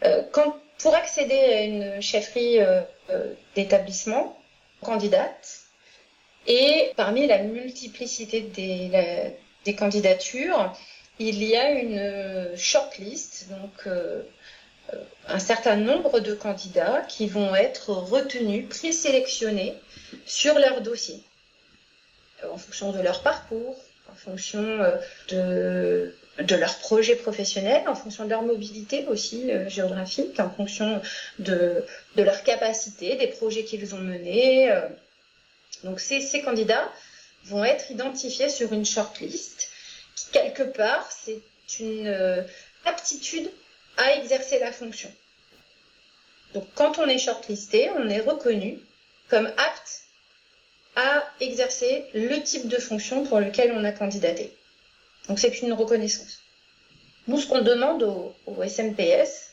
euh, 0.05 0.23
quand, 0.33 0.57
pour 0.79 0.95
accéder 0.95 1.35
à 1.35 1.63
une 1.63 2.01
chefferie 2.01 2.59
euh, 2.61 2.83
d'établissement, 3.55 4.39
candidate, 4.81 5.61
et 6.47 6.93
parmi 6.97 7.27
la 7.27 7.39
multiplicité 7.39 8.41
des, 8.41 9.75
candidatures, 9.75 10.75
il 11.19 11.43
y 11.45 11.55
a 11.55 11.71
une 11.73 12.57
shortlist, 12.57 13.49
donc 13.51 13.87
euh, 13.87 14.23
un 15.29 15.39
certain 15.39 15.77
nombre 15.77 16.19
de 16.21 16.35
candidats 16.35 17.03
qui 17.09 17.27
vont 17.29 17.55
être 17.55 17.91
retenus, 17.91 18.69
présélectionnés 18.69 19.75
sur 20.25 20.59
leur 20.59 20.81
dossier, 20.81 21.23
en 22.51 22.57
fonction 22.57 22.91
de 22.91 23.01
leur 23.01 23.23
parcours, 23.23 23.77
en 24.11 24.15
fonction 24.15 24.79
de, 25.29 26.15
de 26.41 26.57
leur 26.57 26.79
projet 26.79 27.17
professionnel, 27.17 27.87
en 27.89 27.95
fonction 27.95 28.25
de 28.25 28.31
leur 28.31 28.43
mobilité 28.43 29.07
aussi 29.07 29.51
euh, 29.51 29.69
géographique, 29.69 30.41
en 30.41 30.51
fonction 30.51 31.01
de, 31.39 31.85
de 32.17 32.23
leur 32.23 32.43
capacité, 32.43 33.17
des 33.17 33.27
projets 33.27 33.65
qu'ils 33.65 33.95
ont 33.95 33.99
menés. 33.99 34.71
Euh. 34.71 34.89
Donc 35.85 36.01
ces, 36.01 36.21
ces 36.21 36.43
candidats 36.43 36.91
vont 37.45 37.65
être 37.65 37.91
identifiés 37.91 38.49
sur 38.49 38.73
une 38.73 38.85
shortlist 38.85 39.71
qui, 40.15 40.31
quelque 40.31 40.63
part, 40.63 41.11
c'est 41.11 41.41
une 41.79 42.07
euh, 42.07 42.43
aptitude 42.85 43.51
à 43.97 44.15
exercer 44.17 44.59
la 44.59 44.73
fonction. 44.73 45.11
Donc 46.55 46.67
quand 46.75 46.99
on 46.99 47.07
est 47.07 47.19
shortlisté, 47.19 47.91
on 47.97 48.09
est 48.09 48.21
reconnu 48.21 48.79
comme 49.29 49.47
apte 49.47 50.03
à 50.97 51.25
exercer 51.41 52.05
le 52.15 52.43
type 52.43 52.67
de 52.67 52.79
fonction 52.79 53.25
pour 53.25 53.39
lequel 53.39 53.73
on 53.73 53.85
a 53.85 53.93
candidaté. 53.93 54.53
Donc 55.31 55.39
c'est 55.39 55.63
une 55.63 55.73
reconnaissance. 55.73 56.41
Nous, 57.29 57.39
ce 57.39 57.47
qu'on 57.47 57.61
demande 57.61 58.03
au, 58.03 58.35
SMPS 58.65 59.53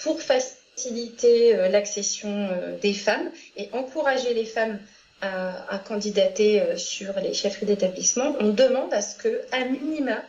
pour 0.00 0.20
faciliter 0.20 1.56
euh, 1.56 1.68
l'accession 1.70 2.50
euh, 2.52 2.76
des 2.80 2.92
femmes 2.92 3.30
et 3.56 3.70
encourager 3.72 4.34
les 4.34 4.44
femmes 4.44 4.78
à, 5.22 5.80
candidater 5.88 6.60
euh, 6.60 6.76
sur 6.76 7.18
les 7.18 7.32
chefferies 7.32 7.64
d'établissement, 7.64 8.36
on 8.40 8.50
demande 8.50 8.92
à 8.92 9.00
ce 9.00 9.16
que, 9.16 9.40
à 9.52 9.64
minima, 9.64 10.22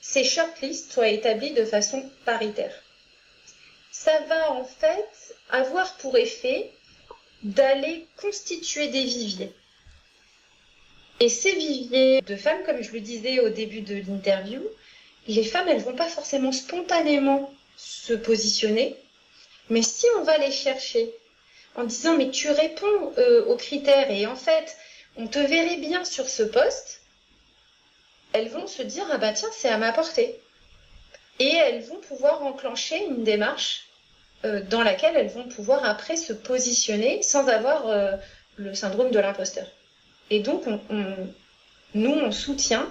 ces 0.00 0.22
shortlists 0.22 0.92
soient 0.92 1.08
établis 1.08 1.50
de 1.50 1.64
façon 1.64 2.08
paritaire. 2.24 2.84
Ça 3.90 4.16
va 4.28 4.52
en 4.52 4.62
fait 4.62 5.34
avoir 5.50 5.92
pour 5.96 6.16
effet 6.16 6.70
d'aller 7.42 8.06
constituer 8.16 8.86
des 8.86 9.02
viviers. 9.02 9.52
Et 11.20 11.28
ces 11.28 11.52
viviers 11.52 12.20
de 12.22 12.36
femmes, 12.36 12.62
comme 12.64 12.82
je 12.82 12.92
le 12.92 13.00
disais 13.00 13.40
au 13.40 13.48
début 13.48 13.80
de 13.80 14.02
l'interview, 14.06 14.60
les 15.28 15.44
femmes, 15.44 15.68
elles 15.68 15.80
vont 15.80 15.94
pas 15.94 16.08
forcément 16.08 16.52
spontanément 16.52 17.52
se 17.76 18.12
positionner, 18.12 18.96
mais 19.70 19.82
si 19.82 20.06
on 20.18 20.22
va 20.22 20.38
les 20.38 20.50
chercher 20.50 21.12
en 21.76 21.84
disant 21.84 22.16
mais 22.16 22.30
tu 22.30 22.50
réponds 22.50 23.12
euh, 23.18 23.44
aux 23.46 23.56
critères 23.56 24.10
et 24.10 24.26
en 24.26 24.36
fait 24.36 24.76
on 25.16 25.26
te 25.26 25.38
verrait 25.38 25.78
bien 25.78 26.04
sur 26.04 26.28
ce 26.28 26.42
poste, 26.42 27.02
elles 28.32 28.48
vont 28.48 28.66
se 28.66 28.82
dire 28.82 29.06
ah 29.10 29.18
bah 29.18 29.32
tiens 29.32 29.48
c'est 29.52 29.68
à 29.68 29.78
ma 29.78 29.92
portée 29.92 30.40
et 31.40 31.52
elles 31.52 31.82
vont 31.82 31.96
pouvoir 31.96 32.42
enclencher 32.42 33.04
une 33.04 33.24
démarche 33.24 33.86
euh, 34.44 34.60
dans 34.62 34.82
laquelle 34.82 35.16
elles 35.16 35.30
vont 35.30 35.48
pouvoir 35.48 35.84
après 35.84 36.16
se 36.16 36.32
positionner 36.32 37.22
sans 37.22 37.48
avoir 37.48 37.88
euh, 37.88 38.12
le 38.56 38.74
syndrome 38.74 39.10
de 39.10 39.18
l'imposteur. 39.18 39.66
Et 40.34 40.40
donc, 40.40 40.66
on, 40.66 40.80
on, 40.90 41.04
nous, 41.94 42.10
on 42.10 42.32
soutient 42.32 42.88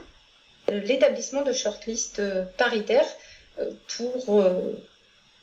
euh, 0.72 0.80
l'établissement 0.80 1.42
de 1.42 1.52
shortlist 1.52 2.20
euh, 2.20 2.46
paritaire 2.58 3.06
euh, 3.60 3.70
pour 3.98 4.42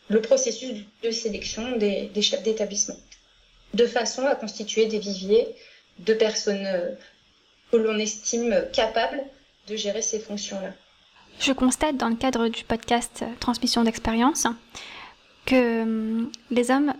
le 0.09 0.21
processus 0.23 0.71
de 1.03 1.11
sélection 1.11 1.77
des, 1.77 2.07
des 2.07 2.23
chefs 2.23 2.43
d'établissement, 2.43 2.97
de 3.75 3.87
façon 3.87 4.25
à 4.27 4.35
constituer 4.35 4.87
des 4.87 4.99
viviers 4.99 5.47
de 5.99 6.15
personnes 6.15 6.97
que 7.71 7.77
l'on 7.77 7.99
estime 7.99 8.65
capables 8.73 9.21
de 9.69 9.77
gérer 9.77 10.01
ces 10.01 10.21
fonctions-là. 10.21 10.73
Je 11.39 11.53
constate 11.53 11.99
dans 11.99 12.09
le 12.09 12.17
cadre 12.17 12.49
du 12.49 12.65
podcast 12.65 13.25
Transmission 13.41 13.85
d'expérience 13.85 14.47
que 15.45 15.83
hum, 15.83 16.33
les 16.51 16.71
hommes 16.71 16.95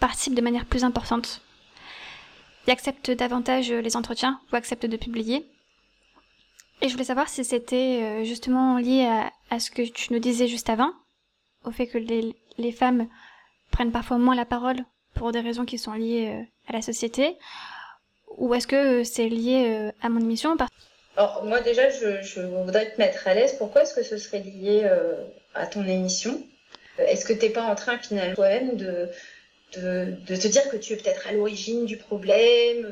participent 0.00 0.34
de 0.34 0.40
manière 0.40 0.64
plus 0.64 0.82
importante. 0.82 1.42
Ils 2.66 2.72
acceptent 2.72 3.10
davantage 3.10 3.70
les 3.70 3.96
entretiens 3.96 4.40
ou 4.52 4.56
acceptent 4.56 4.86
de 4.86 4.96
publier. 4.96 5.46
Et 6.82 6.88
je 6.88 6.92
voulais 6.92 7.04
savoir 7.04 7.28
si 7.28 7.44
c'était 7.44 8.00
euh, 8.02 8.24
justement 8.24 8.78
lié 8.78 9.08
à, 9.50 9.58
ce 9.58 9.70
que 9.70 9.82
tu 9.82 10.12
nous 10.12 10.18
disais 10.18 10.46
juste 10.46 10.68
avant, 10.68 10.92
au 11.64 11.70
fait 11.70 11.86
que 11.86 11.98
les, 11.98 12.72
femmes 12.72 13.08
prennent 13.70 13.92
parfois 13.92 14.18
moins 14.18 14.34
la 14.34 14.44
parole 14.44 14.78
pour 15.14 15.32
des 15.32 15.40
raisons 15.40 15.64
qui 15.64 15.78
sont 15.78 15.94
liées 15.94 16.34
euh, 16.34 16.42
à 16.68 16.72
la 16.72 16.82
société, 16.82 17.36
ou 18.36 18.52
est-ce 18.54 18.66
que 18.66 19.04
c'est 19.04 19.28
lié 19.28 19.64
euh, 19.68 19.92
à 20.02 20.10
mon 20.10 20.20
émission 20.20 20.54
Alors 21.16 21.44
moi 21.44 21.60
déjà, 21.60 21.88
je, 21.88 22.40
voudrais 22.40 22.92
te 22.92 22.98
mettre 23.00 23.26
à 23.26 23.32
l'aise. 23.32 23.56
Pourquoi 23.56 23.82
est-ce 23.82 23.94
que 23.94 24.02
ce 24.02 24.18
serait 24.18 24.40
lié 24.40 24.86
à 25.54 25.66
ton 25.66 25.86
émission? 25.86 26.42
Est-ce 26.98 27.24
que 27.24 27.32
t'es 27.32 27.50
pas 27.50 27.62
en 27.62 27.74
train 27.74 27.98
finalement 27.98 28.74
de, 28.74 29.08
de, 29.74 30.14
de, 30.26 30.36
te 30.36 30.48
dire 30.48 30.68
que 30.68 30.76
tu 30.76 30.92
es 30.92 30.96
peut-être 30.96 31.26
à 31.26 31.32
l'origine 31.32 31.86
du 31.86 31.96
problème 31.96 32.86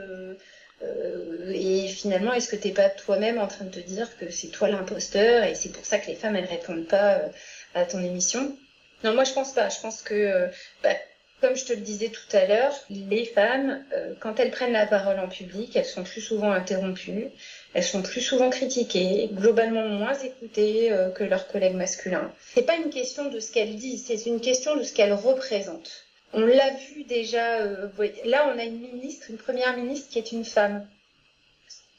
euh, 0.82 1.52
et 1.52 1.88
finalement, 1.88 2.32
est-ce 2.32 2.48
que 2.48 2.56
t'es 2.56 2.72
pas 2.72 2.88
toi-même 2.88 3.38
en 3.38 3.46
train 3.46 3.64
de 3.64 3.70
te 3.70 3.80
dire 3.80 4.16
que 4.18 4.30
c'est 4.30 4.48
toi 4.48 4.68
l'imposteur 4.68 5.44
et 5.44 5.54
c'est 5.54 5.70
pour 5.70 5.84
ça 5.84 5.98
que 5.98 6.08
les 6.08 6.16
femmes 6.16 6.36
elles 6.36 6.44
répondent 6.44 6.86
pas 6.86 7.14
euh, 7.14 7.28
à 7.74 7.84
ton 7.84 8.02
émission? 8.02 8.56
Non, 9.04 9.14
moi 9.14 9.24
je 9.24 9.32
pense 9.32 9.52
pas. 9.52 9.68
Je 9.68 9.80
pense 9.80 10.02
que, 10.02 10.14
euh, 10.14 10.48
bah, 10.82 10.94
comme 11.40 11.56
je 11.56 11.66
te 11.66 11.74
le 11.74 11.80
disais 11.80 12.08
tout 12.08 12.36
à 12.36 12.46
l'heure, 12.46 12.74
les 12.88 13.26
femmes, 13.26 13.84
euh, 13.92 14.14
quand 14.18 14.40
elles 14.40 14.50
prennent 14.50 14.72
la 14.72 14.86
parole 14.86 15.18
en 15.18 15.28
public, 15.28 15.76
elles 15.76 15.84
sont 15.84 16.04
plus 16.04 16.22
souvent 16.22 16.50
interrompues, 16.50 17.26
elles 17.74 17.84
sont 17.84 18.02
plus 18.02 18.22
souvent 18.22 18.48
critiquées, 18.48 19.28
globalement 19.30 19.86
moins 19.86 20.14
écoutées 20.14 20.90
euh, 20.90 21.10
que 21.10 21.22
leurs 21.22 21.46
collègues 21.46 21.74
masculins. 21.74 22.32
C'est 22.54 22.62
pas 22.64 22.76
une 22.76 22.90
question 22.90 23.28
de 23.28 23.40
ce 23.40 23.52
qu'elles 23.52 23.76
disent, 23.76 24.06
c'est 24.06 24.26
une 24.26 24.40
question 24.40 24.74
de 24.76 24.82
ce 24.82 24.94
qu'elles 24.94 25.12
représentent. 25.12 26.06
On 26.36 26.40
l'a 26.40 26.70
vu 26.70 27.04
déjà, 27.04 27.60
euh, 27.60 27.86
là 28.24 28.52
on 28.52 28.58
a 28.58 28.64
une 28.64 28.80
ministre, 28.80 29.26
une 29.30 29.36
première 29.36 29.76
ministre 29.76 30.10
qui 30.10 30.18
est 30.18 30.32
une 30.32 30.44
femme. 30.44 30.84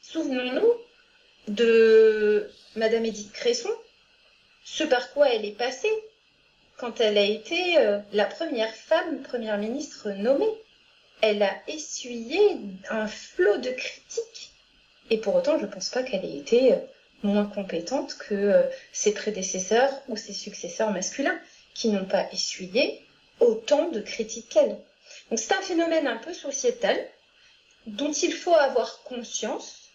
Souvenons-nous 0.01 0.73
de 1.47 2.51
Madame 2.75 3.05
Edith 3.05 3.31
Cresson, 3.31 3.69
ce 4.65 4.83
par 4.83 5.13
quoi 5.13 5.29
elle 5.29 5.45
est 5.45 5.57
passée 5.57 5.93
quand 6.75 6.99
elle 6.99 7.17
a 7.17 7.23
été 7.23 7.77
euh, 7.77 7.99
la 8.11 8.25
première 8.25 8.75
femme 8.75 9.21
première 9.21 9.57
ministre 9.57 10.11
nommée. 10.11 10.53
Elle 11.21 11.41
a 11.41 11.55
essuyé 11.69 12.57
un 12.89 13.07
flot 13.07 13.57
de 13.59 13.69
critiques 13.69 14.51
Et 15.11 15.17
pour 15.17 15.35
autant, 15.35 15.57
je 15.57 15.65
ne 15.65 15.71
pense 15.71 15.87
pas 15.87 16.03
qu'elle 16.03 16.25
ait 16.25 16.37
été 16.37 16.73
moins 17.23 17.45
compétente 17.45 18.17
que 18.17 18.65
ses 18.91 19.13
prédécesseurs 19.13 19.93
ou 20.09 20.17
ses 20.17 20.33
successeurs 20.33 20.91
masculins, 20.91 21.39
qui 21.73 21.87
n'ont 21.87 22.03
pas 22.03 22.27
essuyé 22.33 23.01
autant 23.39 23.89
de 23.89 24.01
critiques 24.01 24.49
qu'elle. 24.49 24.77
Donc 25.29 25.39
c'est 25.39 25.53
un 25.53 25.61
phénomène 25.61 26.07
un 26.07 26.17
peu 26.17 26.33
sociétal 26.33 26.97
dont 27.87 28.11
il 28.11 28.33
faut 28.33 28.53
avoir 28.53 29.03
conscience 29.03 29.89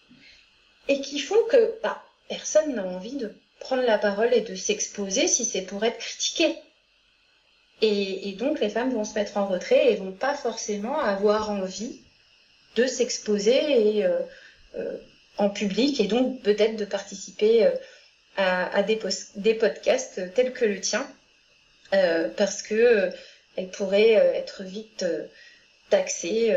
et 0.88 1.00
qui 1.00 1.18
font 1.18 1.42
que 1.50 1.78
bah, 1.82 2.02
personne 2.28 2.74
n'a 2.74 2.84
envie 2.84 3.16
de 3.16 3.34
prendre 3.58 3.82
la 3.82 3.98
parole 3.98 4.32
et 4.32 4.40
de 4.40 4.54
s'exposer 4.54 5.28
si 5.28 5.44
c'est 5.44 5.62
pour 5.62 5.84
être 5.84 5.98
critiqué. 5.98 6.56
Et, 7.82 8.32
donc 8.32 8.60
les 8.60 8.68
femmes 8.68 8.92
vont 8.92 9.04
se 9.04 9.14
mettre 9.14 9.38
en 9.38 9.46
retrait 9.46 9.92
et 9.92 9.96
vont 9.96 10.12
pas 10.12 10.34
forcément 10.34 10.98
avoir 10.98 11.50
envie 11.50 12.02
de 12.76 12.86
s'exposer 12.86 14.04
euh, 14.04 14.20
euh, 14.76 14.98
en 15.38 15.48
public 15.48 15.98
et 15.98 16.06
donc 16.06 16.42
peut-être 16.42 16.76
de 16.76 16.84
participer 16.84 17.66
euh, 17.66 17.72
à, 18.36 18.82
des, 18.82 18.98
des, 19.36 19.54
podcasts 19.54 20.32
tels 20.34 20.52
que 20.52 20.64
le 20.64 20.80
tien 20.80 21.06
parce 22.36 22.62
que 22.62 23.10
elle 23.56 23.68
pourrait 23.68 24.12
être 24.12 24.62
vite 24.62 25.04
taxée 25.90 26.56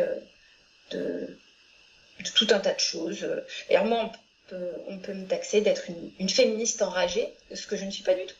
de, 0.91 1.37
tout 2.35 2.47
un 2.51 2.59
tas 2.59 2.73
de 2.73 2.79
choses. 2.79 3.27
Alors 3.69 3.85
moi, 3.85 4.11
on 4.87 4.97
peut, 4.99 5.13
me 5.13 5.25
taxer 5.25 5.61
d'être 5.61 5.85
une, 6.19 6.29
féministe 6.29 6.81
enragée, 6.81 7.33
ce 7.53 7.67
que 7.67 7.75
je 7.75 7.85
ne 7.85 7.91
suis 7.91 8.03
pas 8.03 8.13
du 8.13 8.25
tout. 8.25 8.35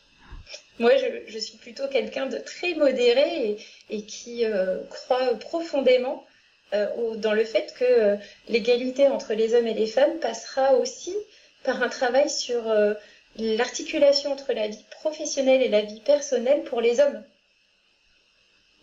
Moi, 0.80 0.92
je, 1.28 1.38
suis 1.38 1.58
plutôt 1.58 1.88
quelqu'un 1.88 2.26
de 2.26 2.38
très 2.38 2.74
modéré 2.74 3.58
et, 3.90 4.06
qui 4.06 4.46
euh, 4.46 4.80
croit 4.90 5.36
profondément 5.40 6.26
euh, 6.74 7.16
dans 7.16 7.34
le 7.34 7.46
fait 7.46 7.74
que 7.78 7.86
euh, 7.86 8.16
l'égalité 8.50 9.08
entre 9.08 9.34
les 9.34 9.54
hommes 9.54 9.68
et 9.68 9.74
les 9.74 9.88
femmes 9.88 10.20
passera 10.20 10.74
aussi 10.74 11.16
par 11.64 11.82
un 11.82 11.90
travail 11.90 12.30
sur 12.30 12.64
l'articulation 13.38 14.32
entre 14.32 14.54
la 14.54 14.68
vie 14.68 14.86
professionnelle 14.92 15.62
et 15.62 15.70
la 15.70 15.82
vie 15.82 16.02
personnelle 16.02 16.63
pour 16.63 16.82
les 16.82 17.00
hommes. 17.00 17.24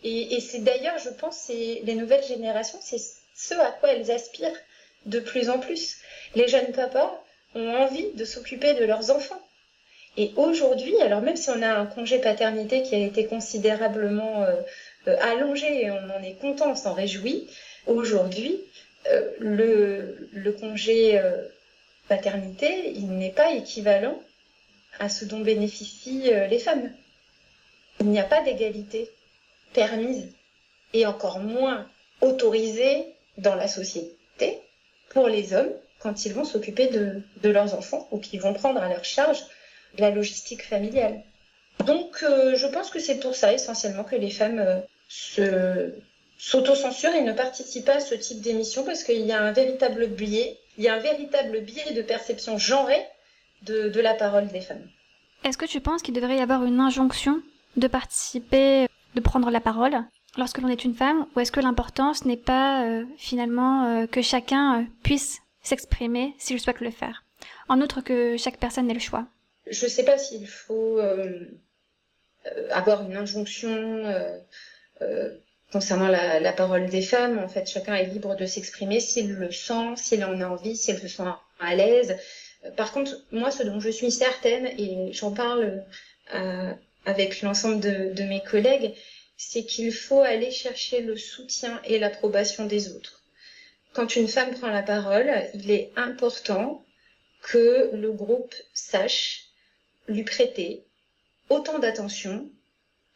Et, 0.03 0.39
c'est 0.39 0.63
d'ailleurs, 0.63 0.97
je 0.97 1.09
pense, 1.09 1.47
les 1.49 1.95
nouvelles 1.95 2.23
générations, 2.23 2.79
c'est 2.81 3.01
ce 3.35 3.53
à 3.53 3.71
quoi 3.71 3.89
elles 3.93 4.09
aspirent 4.11 4.57
de 5.05 5.19
plus 5.19 5.49
en 5.49 5.59
plus. 5.59 5.97
Les 6.35 6.47
jeunes 6.47 6.71
papas 6.71 7.23
ont 7.55 7.75
envie 7.75 8.11
de 8.13 8.25
s'occuper 8.25 8.73
de 8.73 8.85
leurs 8.85 9.11
enfants. 9.11 9.41
Et 10.17 10.31
aujourd'hui, 10.35 10.99
alors 11.01 11.21
même 11.21 11.37
si 11.37 11.49
on 11.49 11.61
a 11.61 11.69
un 11.73 11.85
congé 11.85 12.19
paternité 12.19 12.83
qui 12.83 12.95
a 12.95 12.99
été 12.99 13.27
considérablement 13.27 14.43
euh, 14.43 14.55
euh, 15.07 15.15
allongé 15.21 15.89
on 15.89 16.09
en 16.09 16.21
est 16.21 16.35
content, 16.39 16.71
on 16.71 16.75
s'en 16.75 16.93
réjouit, 16.93 17.47
aujourd'hui, 17.87 18.59
euh, 19.07 19.31
le, 19.39 20.51
congé 20.59 21.19
paternité, 22.09 22.91
il 22.95 23.07
n'est 23.17 23.31
pas 23.31 23.53
équivalent 23.53 24.21
à 24.99 25.09
ce 25.09 25.25
dont 25.25 25.39
bénéficient 25.39 26.31
les 26.49 26.59
femmes. 26.59 26.91
Il 27.99 28.07
n'y 28.07 28.19
a 28.19 28.23
pas 28.23 28.43
d'égalité 28.43 29.09
permise 29.73 30.29
et 30.93 31.05
encore 31.05 31.39
moins 31.39 31.87
autorisée 32.21 33.15
dans 33.37 33.55
la 33.55 33.67
société 33.67 34.59
pour 35.09 35.27
les 35.27 35.53
hommes 35.53 35.71
quand 35.99 36.25
ils 36.25 36.33
vont 36.33 36.45
s'occuper 36.45 36.87
de, 36.87 37.23
leurs 37.43 37.75
enfants 37.75 38.07
ou 38.11 38.17
qu'ils 38.17 38.41
vont 38.41 38.53
prendre 38.53 38.81
à 38.81 38.89
leur 38.89 39.05
charge 39.05 39.43
la 39.97 40.09
logistique 40.09 40.65
familiale. 40.65 41.21
Donc 41.85 42.23
euh, 42.23 42.55
je 42.55 42.67
pense 42.67 42.89
que 42.89 42.99
c'est 42.99 43.19
pour 43.19 43.35
ça 43.35 43.53
essentiellement 43.53 44.03
que 44.03 44.15
les 44.15 44.29
femmes 44.29 44.83
euh, 45.39 45.89
s'autocensurent 46.37 47.15
et 47.15 47.21
ne 47.21 47.33
participent 47.33 47.85
pas 47.85 47.97
à 47.97 47.99
ce 47.99 48.15
type 48.15 48.41
d'émission 48.41 48.83
parce 48.83 49.03
qu'il 49.03 49.25
y 49.25 49.31
a 49.31 49.41
un 49.41 49.51
véritable 49.51 50.07
biais, 50.07 50.57
il 50.77 50.83
y 50.83 50.87
a 50.87 50.95
un 50.95 50.99
véritable 50.99 51.61
biais 51.61 51.93
de 51.93 52.01
perception 52.01 52.57
genrée 52.57 53.05
de, 53.63 53.89
de 53.89 53.99
la 53.99 54.13
parole 54.13 54.47
des 54.47 54.61
femmes. 54.61 54.87
Est-ce 55.43 55.57
que 55.57 55.65
tu 55.65 55.81
penses 55.81 56.01
qu'il 56.01 56.13
devrait 56.13 56.37
y 56.37 56.41
avoir 56.41 56.63
une 56.63 56.79
injonction 56.79 57.41
de 57.77 57.87
participer, 57.87 58.87
de 59.15 59.21
prendre 59.21 59.49
la 59.49 59.61
parole 59.61 59.97
lorsque 60.37 60.59
l'on 60.59 60.67
est 60.67 60.85
une 60.85 60.93
femme, 60.93 61.25
ou 61.35 61.39
est-ce 61.39 61.51
que 61.51 61.59
l'importance 61.59 62.25
n'est 62.25 62.37
pas 62.37 62.85
euh, 62.85 63.05
finalement 63.17 64.05
que 64.07 64.21
chacun 64.21 64.85
puisse 65.03 65.39
s'exprimer 65.61 66.35
s'il 66.37 66.59
souhaite 66.59 66.79
le 66.79 66.91
faire? 66.91 67.23
En 67.69 67.81
outre 67.81 68.01
que 68.01 68.37
chaque 68.37 68.57
personne 68.57 68.89
ait 68.89 68.93
le 68.93 68.99
choix. 68.99 69.25
Je 69.67 69.85
ne 69.85 69.89
sais 69.89 70.03
pas 70.03 70.17
s'il 70.17 70.47
faut 70.47 70.99
euh, 70.99 71.39
euh, 72.47 72.67
avoir 72.71 73.03
une 73.03 73.15
injonction 73.15 73.69
euh, 75.01 75.29
concernant 75.71 76.07
la, 76.07 76.53
parole 76.53 76.87
des 76.87 77.01
femmes. 77.01 77.39
En 77.39 77.47
fait, 77.47 77.69
chacun 77.69 77.95
est 77.95 78.07
libre 78.07 78.35
de 78.35 78.45
s'exprimer 78.45 78.99
s'il 78.99 79.33
le 79.33 79.51
sent, 79.51 79.95
s'il 79.95 80.25
en 80.25 80.41
a 80.41 80.47
envie, 80.47 80.75
s'il 80.75 80.97
se 80.97 81.07
sent 81.07 81.23
à 81.59 81.75
l'aise. 81.75 82.17
Par 82.77 82.91
contre, 82.91 83.15
moi, 83.31 83.51
ce 83.51 83.63
dont 83.63 83.79
je 83.79 83.89
suis 83.89 84.11
certaine, 84.11 84.67
et 84.77 85.11
j'en 85.13 85.31
parle 85.31 85.83
avec 87.05 87.41
l'ensemble 87.41 87.79
de 87.79 88.23
mes 88.23 88.41
collègues, 88.43 88.93
c'est 89.37 89.63
qu'il 89.63 89.91
faut 89.91 90.21
aller 90.21 90.51
chercher 90.51 91.01
le 91.01 91.17
soutien 91.17 91.81
et 91.85 91.97
l'approbation 91.97 92.65
des 92.65 92.95
autres 92.95 93.21
quand 93.93 94.15
une 94.15 94.27
femme 94.27 94.51
prend 94.51 94.69
la 94.69 94.83
parole, 94.83 95.31
il 95.53 95.69
est 95.71 95.91
important 95.95 96.85
que 97.41 97.89
le 97.93 98.11
groupe 98.11 98.53
sache 98.73 99.45
lui 100.07 100.23
prêter 100.23 100.85
autant 101.49 101.79
d'attention 101.79 102.49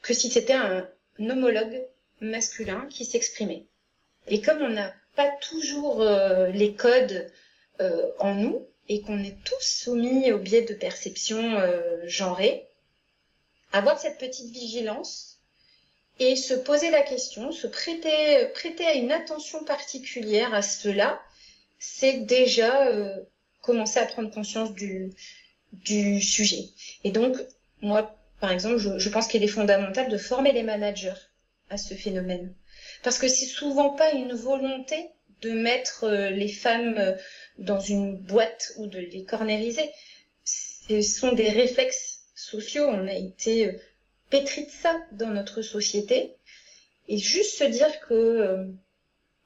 que 0.02 0.14
si 0.14 0.30
c'était 0.30 0.54
un 0.54 0.88
homologue 1.20 1.84
masculin 2.20 2.88
qui 2.90 3.06
s'exprimait. 3.06 3.66
Et 4.28 4.42
comme 4.42 4.62
on 4.62 4.70
n'a 4.70 4.94
pas 5.16 5.32
toujours 5.42 6.02
euh, 6.02 6.48
les 6.48 6.74
codes 6.74 7.32
euh, 7.80 8.12
en 8.20 8.36
nous 8.36 8.68
et 8.90 9.02
qu'on 9.02 9.24
est 9.24 9.38
tous 9.44 9.62
soumis 9.62 10.32
au 10.32 10.38
biais 10.38 10.62
de 10.62 10.74
perception 10.74 11.58
euh, 11.58 12.02
genrée, 12.06 12.68
avoir 13.74 14.00
cette 14.00 14.18
petite 14.18 14.52
vigilance 14.52 15.40
et 16.20 16.36
se 16.36 16.54
poser 16.54 16.92
la 16.92 17.02
question, 17.02 17.52
se 17.52 17.68
prêter, 17.68 18.48
prêter 18.54 18.86
à 18.86 18.94
une 18.94 19.12
attention 19.12 19.64
particulière 19.66 20.54
à 20.54 20.62
cela, 20.62 21.22
c'est 21.80 22.26
déjà 22.26 22.88
euh, 22.88 23.20
commencer 23.62 24.00
à 24.00 24.06
prendre 24.06 24.32
conscience 24.32 24.74
du, 24.74 25.12
du 25.74 26.22
sujet. 26.22 26.70
Et 27.04 27.12
donc, 27.12 27.36
moi, 27.82 28.16
par 28.40 28.52
exemple, 28.52 28.78
je, 28.78 28.98
je 28.98 29.10
pense 29.10 29.28
qu'il 29.28 29.44
est 29.44 29.48
fondamental 29.48 30.10
de 30.10 30.18
former 30.18 30.52
les 30.54 30.64
managers 30.64 31.20
à 31.70 31.78
ce 31.78 31.96
phénomène. 31.96 32.54
Parce 33.04 33.18
que 33.18 33.28
c'est 33.28 33.46
souvent 33.46 33.90
pas 33.90 34.12
une 34.12 34.34
volonté 34.34 35.10
de 35.42 35.52
mettre 35.52 36.06
euh, 36.06 36.30
les 36.30 36.48
femmes 36.48 36.96
euh, 36.98 37.14
dans 37.58 37.80
une 37.80 38.18
boîte 38.18 38.74
ou 38.78 38.88
de 38.88 39.00
les 39.00 39.24
cornériser. 39.24 39.90
Ce 40.44 41.02
sont 41.02 41.32
des 41.32 41.50
réflexes 41.50 42.22
sociaux. 42.36 42.86
On 42.88 43.08
a 43.08 43.14
été 43.14 43.80
pétri 44.30 44.66
de 44.66 44.72
ça 44.72 45.00
dans 45.12 45.30
notre 45.30 45.62
société 45.62 46.36
et 47.08 47.18
juste 47.18 47.58
se 47.58 47.64
dire 47.64 48.00
que 48.02 48.14
euh, 48.14 48.66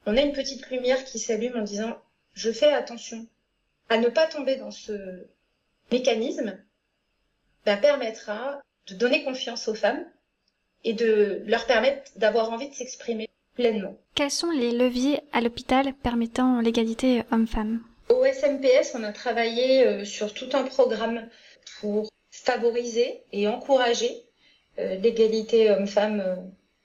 on 0.06 0.16
a 0.16 0.22
une 0.22 0.32
petite 0.32 0.68
lumière 0.70 1.04
qui 1.04 1.18
s'allume 1.18 1.56
en 1.56 1.62
disant 1.62 1.98
je 2.34 2.50
fais 2.50 2.72
attention 2.72 3.26
à 3.88 3.98
ne 3.98 4.08
pas 4.08 4.26
tomber 4.26 4.56
dans 4.56 4.70
ce 4.70 5.26
mécanisme 5.92 6.58
ben, 7.66 7.76
permettra 7.76 8.62
de 8.86 8.94
donner 8.94 9.24
confiance 9.24 9.68
aux 9.68 9.74
femmes 9.74 10.04
et 10.84 10.94
de 10.94 11.42
leur 11.46 11.66
permettre 11.66 12.10
d'avoir 12.16 12.50
envie 12.50 12.68
de 12.68 12.74
s'exprimer 12.74 13.28
pleinement. 13.54 13.96
Quels 14.14 14.30
sont 14.30 14.50
les 14.50 14.72
leviers 14.72 15.20
à 15.32 15.40
l'hôpital 15.40 15.92
permettant 15.94 16.60
l'égalité 16.60 17.22
homme-femme? 17.30 17.82
Au 18.10 18.24
SMPS, 18.24 18.96
on 18.96 19.04
a 19.04 19.12
travaillé 19.12 19.86
euh, 19.86 20.04
sur 20.04 20.34
tout 20.34 20.48
un 20.54 20.64
programme 20.64 21.28
pour 21.78 22.10
favoriser 22.32 23.22
et 23.32 23.46
encourager 23.46 24.24
euh, 24.80 24.96
l'égalité 24.96 25.70
homme-femme 25.70 26.18
euh, 26.18 26.34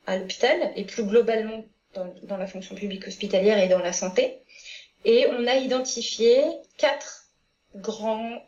à 0.05 0.17
l'hôpital 0.17 0.71
et 0.75 0.83
plus 0.83 1.03
globalement 1.03 1.65
dans, 1.95 2.37
la 2.37 2.45
fonction 2.45 2.75
publique 2.75 3.07
hospitalière 3.07 3.57
et 3.57 3.67
dans 3.67 3.79
la 3.79 3.91
santé. 3.91 4.37
Et 5.03 5.25
on 5.31 5.47
a 5.47 5.55
identifié 5.55 6.43
quatre 6.77 7.25
grands 7.75 8.43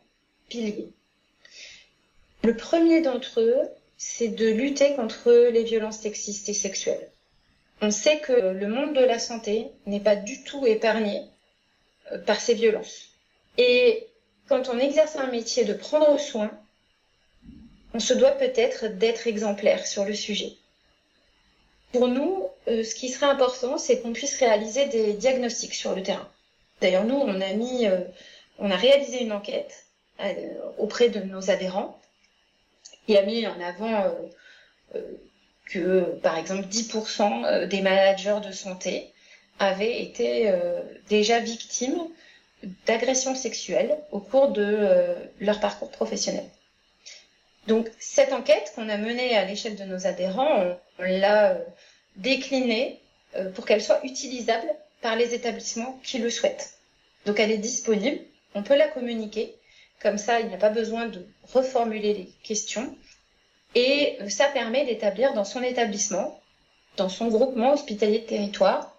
piliers. 0.48 0.92
Le 2.44 2.56
premier 2.56 3.00
d'entre 3.00 3.40
eux, 3.40 3.68
c'est 3.96 4.28
de 4.28 4.46
lutter 4.46 4.94
contre 4.94 5.32
les 5.50 5.64
violences 5.64 5.98
sexistes 5.98 6.48
et 6.48 6.54
sexuelles. 6.54 7.10
On 7.80 7.90
sait 7.90 8.20
que 8.20 8.32
le 8.32 8.68
monde 8.68 8.94
de 8.94 9.04
la 9.04 9.18
santé 9.18 9.66
n'est 9.86 9.98
pas 9.98 10.14
du 10.14 10.44
tout 10.44 10.64
épargné 10.64 11.22
par 12.26 12.40
ces 12.40 12.54
violences. 12.54 13.08
Et 13.58 14.06
quand 14.48 14.68
on 14.68 14.78
exerce 14.78 15.16
un 15.16 15.30
métier 15.30 15.64
de 15.64 15.74
prendre 15.74 16.18
soin, 16.18 16.50
on 17.94 18.00
se 18.00 18.14
doit 18.14 18.32
peut-être 18.32 18.86
d'être 18.86 19.26
exemplaire 19.26 19.86
sur 19.86 20.04
le 20.04 20.14
sujet. 20.14 20.52
Pour 21.92 22.08
nous, 22.08 22.48
euh, 22.68 22.84
ce 22.84 22.94
qui 22.94 23.08
serait 23.08 23.26
important, 23.26 23.78
c'est 23.78 24.00
qu'on 24.00 24.12
puisse 24.12 24.38
réaliser 24.38 24.86
des 24.86 25.14
diagnostics 25.14 25.74
sur 25.74 25.94
le 25.94 26.02
terrain. 26.02 26.28
D'ailleurs, 26.80 27.04
nous, 27.04 27.16
on 27.16 27.40
a 27.40 27.52
mis, 27.54 27.86
euh, 27.86 28.00
on 28.58 28.70
a 28.70 28.76
réalisé 28.76 29.22
une 29.22 29.32
enquête 29.32 29.86
euh, 30.20 30.34
auprès 30.76 31.08
de 31.08 31.20
nos 31.20 31.50
adhérents. 31.50 31.98
Il 33.08 33.16
a 33.16 33.22
mis 33.22 33.46
en 33.46 33.58
avant 33.60 34.04
que, 35.64 36.00
par 36.22 36.36
exemple, 36.36 36.66
10% 36.68 37.66
des 37.66 37.80
managers 37.80 38.40
de 38.46 38.52
santé 38.52 39.12
avaient 39.58 40.02
été 40.02 40.52
déjà 41.08 41.40
victimes 41.40 42.08
d'agressions 42.86 43.34
sexuelles 43.34 43.96
au 44.10 44.20
cours 44.20 44.48
de 44.48 44.64
euh, 44.64 45.14
leur 45.40 45.60
parcours 45.60 45.90
professionnel. 45.90 46.44
Donc 47.66 47.88
cette 47.98 48.32
enquête 48.32 48.72
qu'on 48.74 48.88
a 48.88 48.96
menée 48.96 49.36
à 49.36 49.44
l'échelle 49.44 49.76
de 49.76 49.84
nos 49.84 50.06
adhérents, 50.06 50.76
on, 50.98 51.02
l'a 51.02 51.50
euh, 51.50 51.58
déclinée 52.16 52.98
euh, 53.36 53.50
pour 53.50 53.66
qu'elle 53.66 53.82
soit 53.82 54.04
utilisable 54.04 54.68
par 55.02 55.16
les 55.16 55.34
établissements 55.34 56.00
qui 56.02 56.18
le 56.18 56.30
souhaitent. 56.30 56.74
Donc 57.26 57.38
elle 57.38 57.50
est 57.50 57.58
disponible, 57.58 58.20
on 58.54 58.62
peut 58.62 58.76
la 58.76 58.88
communiquer, 58.88 59.54
comme 60.00 60.18
ça 60.18 60.40
il 60.40 60.48
n'y 60.48 60.54
a 60.54 60.58
pas 60.58 60.70
besoin 60.70 61.06
de 61.06 61.26
reformuler 61.52 62.14
les 62.14 62.32
questions, 62.42 62.96
et 63.74 64.18
ça 64.30 64.46
permet 64.46 64.86
d'établir 64.86 65.34
dans 65.34 65.44
son 65.44 65.62
établissement, 65.62 66.40
dans 66.96 67.10
son 67.10 67.28
groupement 67.28 67.74
hospitalier 67.74 68.20
de 68.20 68.26
territoire, 68.26 68.97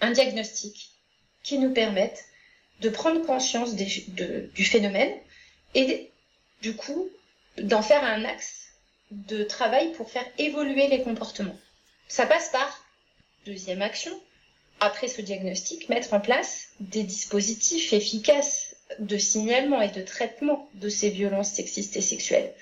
un 0.00 0.10
diagnostic 0.10 0.90
qui 1.42 1.58
nous 1.58 1.72
permette 1.72 2.24
de 2.80 2.88
prendre 2.88 3.24
conscience 3.24 3.74
du 3.74 4.64
phénomène 4.64 5.12
et 5.74 6.10
du 6.62 6.74
coup 6.74 7.08
d'en 7.58 7.82
faire 7.82 8.04
un 8.04 8.24
axe 8.24 8.66
de 9.10 9.44
travail 9.44 9.92
pour 9.92 10.10
faire 10.10 10.26
évoluer 10.38 10.88
les 10.88 11.02
comportements. 11.02 11.58
Ça 12.08 12.26
passe 12.26 12.50
par, 12.50 12.84
deuxième 13.46 13.82
action, 13.82 14.12
après 14.80 15.08
ce 15.08 15.22
diagnostic, 15.22 15.88
mettre 15.88 16.12
en 16.12 16.20
place 16.20 16.68
des 16.80 17.02
dispositifs 17.02 17.92
efficaces 17.92 18.76
de 18.98 19.16
signalement 19.16 19.80
et 19.80 19.90
de 19.90 20.02
traitement 20.02 20.68
de 20.74 20.88
ces 20.88 21.10
violences 21.10 21.50
sexistes 21.50 21.96
et 21.96 22.02
sexuelles. 22.02 22.52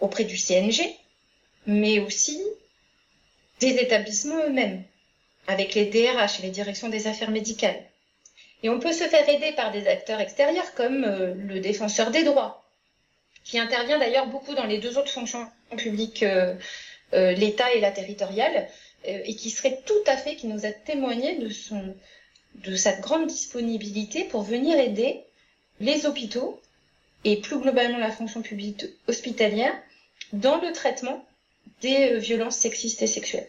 Auprès 0.00 0.24
du 0.24 0.36
CNG, 0.36 0.80
mais 1.66 1.98
aussi 1.98 2.40
des 3.58 3.78
établissements 3.78 4.44
eux-mêmes, 4.44 4.84
avec 5.48 5.74
les 5.74 5.86
DRH, 5.86 6.40
les 6.42 6.50
directions 6.50 6.90
des 6.90 7.08
affaires 7.08 7.30
médicales. 7.30 7.82
Et 8.62 8.68
on 8.68 8.78
peut 8.78 8.92
se 8.92 9.04
faire 9.04 9.28
aider 9.28 9.52
par 9.52 9.72
des 9.72 9.88
acteurs 9.88 10.20
extérieurs 10.20 10.74
comme 10.74 11.04
euh, 11.04 11.34
le 11.34 11.58
défenseur 11.60 12.10
des 12.10 12.22
droits, 12.22 12.64
qui 13.44 13.58
intervient 13.58 13.98
d'ailleurs 13.98 14.26
beaucoup 14.26 14.54
dans 14.54 14.66
les 14.66 14.78
deux 14.78 14.98
autres 14.98 15.10
fonctions 15.10 15.48
publiques, 15.76 16.22
euh, 16.22 16.54
euh, 17.14 17.32
l'État 17.32 17.72
et 17.72 17.80
la 17.80 17.90
territoriale, 17.90 18.68
et 19.04 19.36
qui 19.36 19.50
serait 19.50 19.80
tout 19.86 20.02
à 20.06 20.16
fait, 20.16 20.34
qui 20.34 20.48
nous 20.48 20.66
a 20.66 20.72
témoigné 20.72 21.36
de, 21.36 21.48
son, 21.48 21.94
de 22.56 22.74
sa 22.74 22.92
grande 22.94 23.28
disponibilité 23.28 24.24
pour 24.24 24.42
venir 24.42 24.76
aider 24.76 25.22
les 25.78 26.04
hôpitaux 26.04 26.60
et 27.24 27.36
plus 27.36 27.58
globalement 27.60 27.98
la 27.98 28.10
fonction 28.10 28.42
publique 28.42 28.86
hospitalière 29.06 29.72
dans 30.32 30.60
le 30.60 30.72
traitement 30.72 31.24
des 31.80 32.18
violences 32.18 32.56
sexistes 32.56 33.00
et 33.00 33.06
sexuelles. 33.06 33.48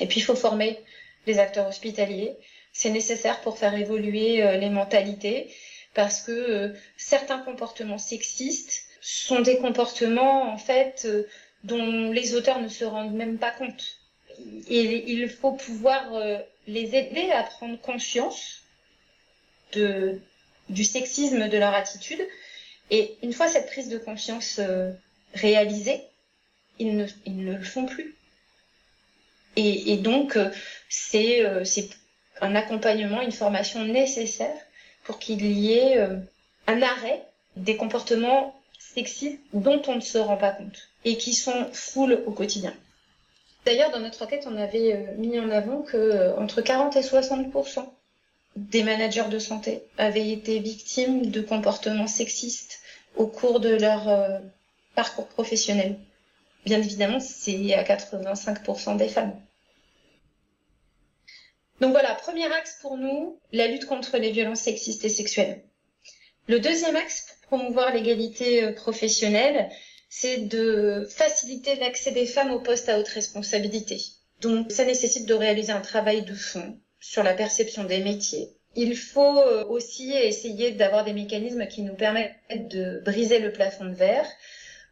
Et 0.00 0.06
puis 0.06 0.20
il 0.20 0.22
faut 0.22 0.34
former 0.34 0.80
les 1.26 1.38
acteurs 1.38 1.68
hospitaliers, 1.68 2.36
c'est 2.74 2.90
nécessaire 2.90 3.40
pour 3.40 3.56
faire 3.56 3.74
évoluer 3.74 4.42
euh, 4.42 4.56
les 4.56 4.68
mentalités 4.68 5.54
parce 5.94 6.20
que 6.20 6.32
euh, 6.32 6.68
certains 6.96 7.38
comportements 7.38 7.98
sexistes 7.98 8.86
sont 9.00 9.40
des 9.40 9.58
comportements 9.58 10.52
en 10.52 10.58
fait 10.58 11.04
euh, 11.06 11.26
dont 11.62 12.10
les 12.10 12.34
auteurs 12.34 12.60
ne 12.60 12.68
se 12.68 12.84
rendent 12.84 13.14
même 13.14 13.38
pas 13.38 13.52
compte. 13.52 13.98
Et 14.68 15.12
il 15.12 15.30
faut 15.30 15.52
pouvoir 15.52 16.10
les 16.66 16.96
aider 16.96 17.30
à 17.30 17.44
prendre 17.44 17.80
conscience 17.80 18.62
de, 19.72 20.20
du 20.68 20.82
sexisme 20.82 21.48
de 21.48 21.56
leur 21.56 21.72
attitude. 21.72 22.20
Et 22.90 23.16
une 23.22 23.32
fois 23.32 23.46
cette 23.46 23.68
prise 23.68 23.88
de 23.88 23.96
conscience 23.96 24.60
réalisée, 25.34 26.02
ils 26.80 26.96
ne, 26.96 27.06
ils 27.26 27.44
ne 27.44 27.56
le 27.56 27.62
font 27.62 27.86
plus. 27.86 28.16
Et, 29.56 29.92
et 29.92 29.96
donc, 29.96 30.38
c'est 30.88 31.42
un 32.40 32.54
accompagnement, 32.54 33.20
une 33.20 33.32
formation 33.32 33.84
nécessaire 33.84 34.56
pour 35.04 35.18
qu'il 35.18 35.44
y 35.46 35.74
ait 35.74 35.98
euh, 35.98 36.16
un 36.66 36.82
arrêt 36.82 37.22
des 37.56 37.76
comportements 37.76 38.54
sexistes 38.78 39.38
dont 39.52 39.80
on 39.86 39.96
ne 39.96 40.00
se 40.00 40.18
rend 40.18 40.36
pas 40.36 40.50
compte 40.50 40.88
et 41.04 41.16
qui 41.16 41.34
sont 41.34 41.66
full 41.72 42.22
au 42.26 42.32
quotidien. 42.32 42.74
D'ailleurs, 43.64 43.90
dans 43.92 44.00
notre 44.00 44.22
enquête, 44.22 44.46
on 44.46 44.56
avait 44.56 44.94
euh, 44.94 45.16
mis 45.16 45.38
en 45.38 45.50
avant 45.50 45.82
que 45.82 45.96
euh, 45.96 46.36
entre 46.36 46.60
40 46.60 46.96
et 46.96 47.00
60% 47.00 47.86
des 48.56 48.82
managers 48.82 49.28
de 49.30 49.38
santé 49.38 49.82
avaient 49.98 50.30
été 50.30 50.58
victimes 50.60 51.30
de 51.30 51.40
comportements 51.40 52.06
sexistes 52.06 52.80
au 53.16 53.26
cours 53.26 53.58
de 53.58 53.74
leur 53.74 54.40
parcours 54.94 55.26
professionnel. 55.26 55.96
Bien 56.64 56.78
évidemment, 56.78 57.20
c'est 57.20 57.74
à 57.74 57.82
85% 57.82 58.96
des 58.96 59.08
femmes. 59.08 59.38
Donc 61.80 61.92
voilà, 61.92 62.14
premier 62.14 62.46
axe 62.52 62.78
pour 62.80 62.96
nous, 62.96 63.38
la 63.52 63.66
lutte 63.66 63.86
contre 63.86 64.16
les 64.16 64.30
violences 64.30 64.60
sexistes 64.60 65.04
et 65.04 65.08
sexuelles. 65.08 65.62
Le 66.46 66.60
deuxième 66.60 66.96
axe 66.96 67.26
pour 67.26 67.58
promouvoir 67.58 67.92
l'égalité 67.92 68.64
euh, 68.64 68.72
professionnelle, 68.72 69.68
c'est 70.08 70.38
de 70.38 71.06
faciliter 71.10 71.74
l'accès 71.76 72.12
des 72.12 72.26
femmes 72.26 72.52
aux 72.52 72.60
postes 72.60 72.88
à 72.88 72.98
haute 72.98 73.08
responsabilité. 73.08 74.00
Donc 74.40 74.70
ça 74.70 74.84
nécessite 74.84 75.26
de 75.26 75.34
réaliser 75.34 75.72
un 75.72 75.80
travail 75.80 76.22
de 76.22 76.34
fond 76.34 76.78
sur 77.00 77.22
la 77.22 77.34
perception 77.34 77.84
des 77.84 78.00
métiers. 78.00 78.50
Il 78.76 78.96
faut 78.96 79.38
euh, 79.38 79.64
aussi 79.66 80.12
essayer 80.12 80.72
d'avoir 80.72 81.04
des 81.04 81.12
mécanismes 81.12 81.66
qui 81.66 81.82
nous 81.82 81.94
permettent 81.94 82.36
de 82.50 83.00
briser 83.04 83.38
le 83.38 83.52
plafond 83.52 83.86
de 83.86 83.94
verre. 83.94 84.26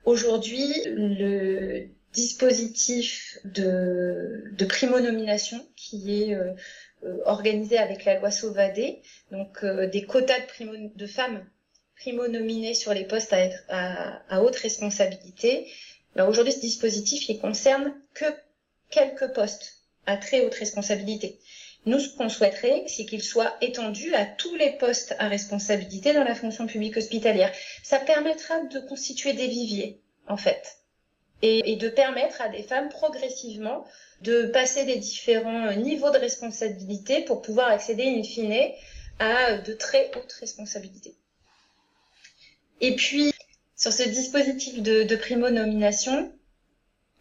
Aujourd'hui, 0.04 0.68
le 0.86 1.88
dispositif 2.12 3.38
de, 3.44 4.44
de 4.52 4.64
primo-nomination 4.64 5.64
qui 5.76 6.22
est 6.22 6.34
euh, 6.34 6.52
euh, 7.04 7.18
organisé 7.24 7.78
avec 7.78 8.04
la 8.04 8.18
loi 8.18 8.30
Sauvadet, 8.30 9.00
donc 9.30 9.64
euh, 9.64 9.86
des 9.86 10.04
quotas 10.04 10.40
de, 10.40 10.46
primo, 10.46 10.72
de 10.94 11.06
femmes 11.06 11.44
primo-nominées 11.96 12.74
sur 12.74 12.92
les 12.92 13.04
postes 13.04 13.32
à, 13.32 13.48
à, 13.68 14.22
à 14.28 14.42
haute 14.42 14.56
responsabilité. 14.56 15.68
Ben, 16.16 16.26
Aujourd'hui, 16.28 16.52
ce 16.52 16.60
dispositif, 16.60 17.28
il 17.28 17.38
concerne 17.38 17.94
que 18.14 18.26
quelques 18.90 19.32
postes 19.32 19.78
à 20.06 20.16
très 20.16 20.44
haute 20.44 20.54
responsabilité. 20.54 21.38
Nous, 21.84 21.98
ce 21.98 22.16
qu'on 22.16 22.28
souhaiterait, 22.28 22.84
c'est 22.86 23.04
qu'il 23.06 23.22
soit 23.22 23.56
étendu 23.60 24.14
à 24.14 24.24
tous 24.24 24.54
les 24.54 24.72
postes 24.72 25.14
à 25.18 25.28
responsabilité 25.28 26.12
dans 26.12 26.24
la 26.24 26.34
fonction 26.34 26.66
publique 26.66 26.96
hospitalière. 26.96 27.52
Ça 27.82 27.98
permettra 27.98 28.60
de 28.60 28.80
constituer 28.80 29.32
des 29.32 29.48
viviers, 29.48 30.00
en 30.28 30.36
fait 30.36 30.82
et, 31.42 31.76
de 31.76 31.88
permettre 31.88 32.40
à 32.40 32.48
des 32.48 32.62
femmes 32.62 32.88
progressivement 32.88 33.84
de 34.22 34.46
passer 34.46 34.84
des 34.84 34.96
différents 34.96 35.72
niveaux 35.74 36.10
de 36.10 36.18
responsabilité 36.18 37.22
pour 37.22 37.42
pouvoir 37.42 37.68
accéder 37.68 38.04
in 38.04 38.22
fine 38.22 38.70
à 39.18 39.58
de 39.58 39.72
très 39.72 40.10
hautes 40.16 40.32
responsabilités. 40.34 41.16
Et 42.80 42.94
puis, 42.94 43.32
sur 43.76 43.92
ce 43.92 44.04
dispositif 44.04 44.80
de, 44.80 45.16
primo-nomination, 45.16 46.32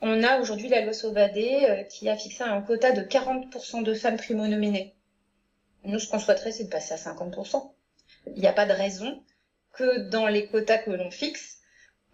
on 0.02 0.24
a 0.24 0.40
aujourd'hui 0.40 0.68
la 0.68 0.82
loi 0.82 0.94
Sauvadet 0.94 1.70
euh, 1.70 1.84
qui 1.84 2.10
a 2.10 2.18
fixé 2.18 2.44
un 2.44 2.62
quota 2.62 2.92
de 2.92 3.02
40% 3.02 3.84
de 3.84 3.94
femmes 3.94 4.18
primo-nominées. 4.18 4.96
Nous, 5.84 6.00
ce 6.00 6.10
qu'on 6.10 6.20
souhaiterait, 6.20 6.52
c'est 6.52 6.66
de 6.66 6.70
passer 6.70 6.94
à 6.94 6.98
50%. 6.98 7.72
Il 8.28 8.42
n'y 8.42 8.48
a 8.48 8.54
pas 8.54 8.66
de 8.66 8.74
raison 8.74 9.24
que 9.74 10.10
dans 10.10 10.28
les 10.28 10.48
quotas 10.48 10.80
que 10.80 10.92
l'on 10.92 11.12
fixe, 11.12 11.60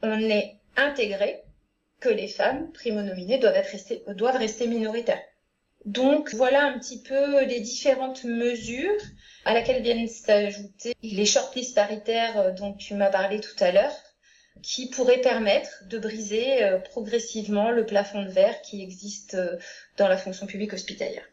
on 0.02 0.19
ait 0.19 0.60
intégré 0.76 1.43
que 2.00 2.10
les 2.10 2.28
femmes 2.28 2.71
primo-nominées 2.71 3.39
doivent, 3.39 3.56
rester, 3.56 4.04
doivent 4.10 4.38
rester 4.38 4.67
minoritaires. 4.67 5.21
Donc 5.86 6.34
voilà 6.34 6.65
un 6.65 6.78
petit 6.80 7.02
peu 7.02 7.43
les 7.45 7.62
différentes 7.62 8.23
mesures 8.23 9.02
à 9.45 9.54
laquelle 9.54 9.82
viennent 9.82 10.08
s'ajouter 10.08 10.93
les 11.02 11.26
shortlists 11.26 11.76
paritaires 11.76 12.38
euh, 12.38 12.52
dont 12.52 12.73
tu 12.73 12.93
m'as 12.93 13.10
parlé 13.10 13.39
tout 13.39 13.56
à 13.60 13.71
l'heure, 13.71 13.95
qui 14.62 14.89
pourraient 14.89 15.22
permettre 15.22 15.84
de 15.88 15.98
briser 15.98 16.63
euh, 16.63 16.80
progressivement 16.80 17.72
le 17.72 17.86
plafond 17.86 18.24
de 18.24 18.30
verre 18.30 18.62
qui 18.62 18.82
existe 18.82 19.36
euh, 19.36 19.58
dans 19.98 20.08
la 20.08 20.17
fonction 20.17 20.46
publique 20.46 20.74
hospitalière. 20.74 21.26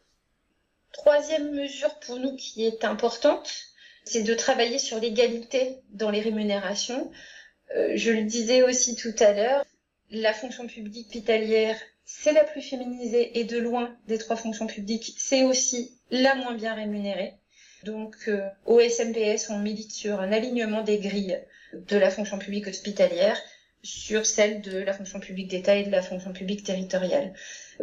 Troisième 0.93 1.53
mesure 1.53 1.99
pour 2.01 2.19
nous 2.19 2.37
qui 2.37 2.65
est 2.65 2.85
importante, 2.85 3.51
c'est 4.05 4.23
de 4.23 4.35
travailler 4.35 4.79
sur 4.79 5.01
l'égalité 5.01 5.79
dans 5.91 6.11
les 6.11 6.21
rémunérations. 6.21 7.11
je 7.75 8.11
le 8.11 8.23
disais 8.23 8.63
aussi 8.63 8.95
tout 8.95 9.15
à 9.19 9.33
l'heure, 9.33 9.65
la 10.11 10.33
fonction 10.33 10.67
publique 10.67 11.07
hospitalière, 11.07 11.77
c'est 12.05 12.33
la 12.33 12.45
plus 12.45 12.63
féminisée 12.63 13.39
et 13.39 13.45
de 13.45 13.59
loin 13.59 13.97
des 14.07 14.19
trois 14.19 14.37
fonctions 14.37 14.67
publiques, 14.67 15.15
c'est 15.17 15.43
aussi 15.43 15.99
la 16.11 16.35
moins 16.35 16.55
bien 16.55 16.75
rémunérée. 16.75 17.35
Donc 17.85 18.17
euh, 18.29 18.49
au 18.67 18.81
SMPS, 18.81 19.51
on 19.51 19.59
milite 19.59 19.93
sur 19.93 20.21
un 20.21 20.33
alignement 20.33 20.83
des 20.83 20.99
grilles 20.99 21.41
de 21.89 21.97
la 21.97 22.11
fonction 22.11 22.39
publique 22.39 22.67
hospitalière 22.67 23.39
sur 23.83 24.25
celle 24.25 24.63
de 24.63 24.79
la 24.79 24.95
fonction 24.95 25.21
publique 25.21 25.49
d'État 25.49 25.77
et 25.77 25.85
de 25.85 25.91
la 25.91 26.03
fonction 26.03 26.33
publique 26.33 26.65
territoriale. 26.65 27.35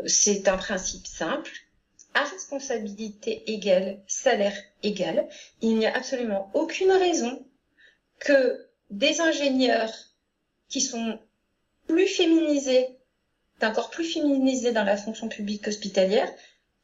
C'est 0.06 0.48
un 0.48 0.58
principe 0.58 1.06
simple. 1.06 1.52
À 2.14 2.24
responsabilité 2.24 3.44
égale, 3.52 4.02
salaire 4.08 4.58
égal, 4.84 5.30
il 5.62 5.78
n'y 5.78 5.86
a 5.86 5.96
absolument 5.96 6.52
aucune 6.54 6.92
raison 6.92 7.46
que 8.20 8.68
des 8.90 9.22
ingénieurs 9.22 9.94
qui 10.68 10.82
sont 10.82 11.20
plus 11.88 12.08
féminisés, 12.08 12.88
encore 13.62 13.92
plus 13.92 14.04
féminisés 14.04 14.74
dans 14.74 14.84
la 14.84 14.98
fonction 14.98 15.30
publique 15.30 15.68
hospitalière, 15.68 16.30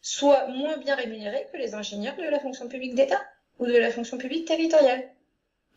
soient 0.02 0.48
moins 0.48 0.78
bien 0.78 0.96
rémunérés 0.96 1.48
que 1.52 1.58
les 1.58 1.74
ingénieurs 1.74 2.16
de 2.16 2.24
la 2.24 2.40
fonction 2.40 2.70
publique 2.70 2.96
d'État. 2.96 3.22
ou 3.60 3.66
de 3.66 3.78
la 3.78 3.90
fonction 3.90 4.20
publique 4.20 4.48
territoriale, 4.48 5.10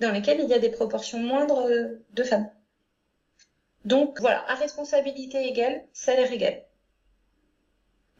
dans 0.01 0.13
lesquelles 0.13 0.41
il 0.41 0.49
y 0.49 0.55
a 0.55 0.59
des 0.59 0.71
proportions 0.71 1.19
moindres 1.19 1.69
de 2.13 2.25
femmes. 2.25 2.51
Donc 3.85 4.21
voilà, 4.21 4.45
à 4.51 4.55
responsabilité 4.55 5.47
égale, 5.47 5.85
salaire 5.93 6.33
égal. 6.33 6.63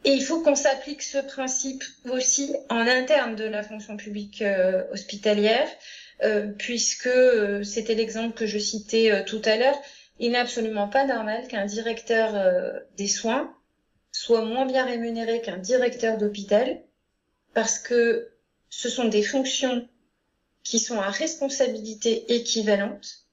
Et 0.03 0.11
il 0.11 0.23
faut 0.23 0.41
qu'on 0.41 0.55
s'applique 0.55 1.03
ce 1.03 1.19
principe 1.19 1.83
aussi 2.09 2.55
en 2.69 2.87
interne 2.87 3.35
de 3.35 3.43
la 3.43 3.61
fonction 3.61 3.97
publique 3.97 4.41
euh, 4.41 4.83
hospitalière, 4.91 5.67
euh, 6.23 6.47
puisque 6.57 7.07
euh, 7.07 7.63
c'était 7.63 7.93
l'exemple 7.93 8.35
que 8.35 8.47
je 8.47 8.57
citais 8.57 9.23
tout 9.25 9.41
à 9.45 9.57
l'heure. 9.57 9.79
Il 10.19 10.31
n'est 10.31 10.39
absolument 10.39 10.87
pas 10.87 11.05
normal 11.05 11.47
qu'un 11.47 11.65
directeur 11.65 12.33
des 12.97 13.07
soins 13.07 13.55
soit 14.11 14.45
moins 14.45 14.65
bien 14.65 14.85
rémunéré 14.85 15.41
qu'un 15.41 15.57
directeur 15.57 16.17
d'hôpital, 16.17 16.81
parce 17.55 17.79
que 17.79 18.29
ce 18.69 18.89
sont 18.89 19.07
des 19.07 19.23
fonctions 19.23 19.87
qui 20.63 20.79
sont 20.79 20.99
à 20.99 21.09
responsabilité 21.09 22.33
équivalente, 22.33 23.25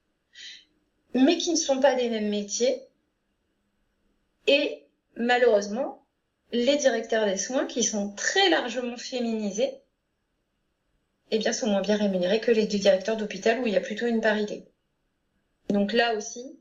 mais 1.14 1.38
qui 1.38 1.50
ne 1.50 1.56
sont 1.56 1.80
pas 1.80 1.94
des 1.94 2.08
mêmes 2.08 2.30
métiers. 2.30 2.82
Et 4.46 4.84
malheureusement, 5.16 6.06
les 6.52 6.76
directeurs 6.76 7.26
des 7.26 7.36
soins, 7.36 7.66
qui 7.66 7.82
sont 7.82 8.14
très 8.14 8.48
largement 8.48 8.96
féminisés, 8.96 9.74
eh 11.30 11.38
bien, 11.38 11.52
sont 11.52 11.66
moins 11.66 11.82
bien 11.82 11.96
rémunérés 11.96 12.40
que 12.40 12.50
les 12.50 12.66
directeurs 12.66 13.16
d'hôpital 13.16 13.60
où 13.60 13.66
il 13.66 13.74
y 13.74 13.76
a 13.76 13.82
plutôt 13.82 14.06
une 14.06 14.22
parité. 14.22 14.64
Donc 15.68 15.92
là 15.92 16.14
aussi, 16.14 16.58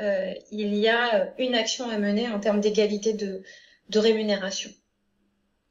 euh, 0.00 0.32
il 0.50 0.74
y 0.74 0.88
a 0.88 1.34
une 1.38 1.54
action 1.54 1.90
à 1.90 1.98
mener 1.98 2.28
en 2.28 2.40
termes 2.40 2.60
d'égalité 2.60 3.12
de, 3.12 3.42
de 3.90 3.98
rémunération. 3.98 4.70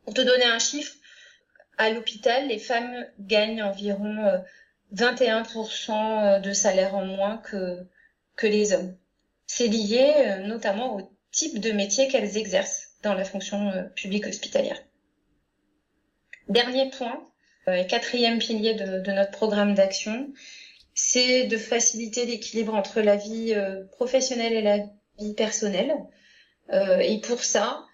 Pour 0.03 0.13
te 0.13 0.21
donner 0.21 0.45
un 0.45 0.59
chiffre, 0.59 0.93
à 1.77 1.89
l'hôpital, 1.89 2.47
les 2.47 2.59
femmes 2.59 3.05
gagnent 3.19 3.63
environ 3.63 4.41
21% 4.93 5.91
euh, 5.91 6.39
de 6.39 6.53
salaire 6.53 6.95
en 6.95 7.05
moins 7.05 7.37
que, 7.37 7.85
que 8.35 8.47
les 8.47 8.73
hommes. 8.73 8.95
C'est 9.47 9.67
lié 9.67 10.13
euh, 10.17 10.47
notamment 10.47 10.95
au 10.95 11.09
type 11.31 11.59
de 11.59 11.71
métier 11.71 12.07
qu'elles 12.07 12.37
exercent 12.37 12.89
dans 13.03 13.13
la 13.13 13.25
fonction 13.25 13.69
euh, 13.69 13.83
publique 13.95 14.25
hospitalière. 14.25 14.81
Dernier 16.49 16.89
point, 16.89 17.23
euh, 17.67 17.83
quatrième 17.83 18.39
pilier 18.39 18.73
de, 18.73 19.11
notre 19.11 19.31
programme 19.31 19.73
d'action, 19.73 20.29
c'est 20.93 21.45
de 21.45 21.57
faciliter 21.57 22.25
l'équilibre 22.25 22.73
entre 22.73 23.01
la 23.01 23.15
vie 23.15 23.53
euh, 23.53 23.83
professionnelle 23.91 24.53
et 24.53 24.61
la 24.61 24.77
vie 25.19 25.33
personnelle. 25.33 25.93
et 26.71 27.21
pour 27.21 27.43
ça, 27.43 27.85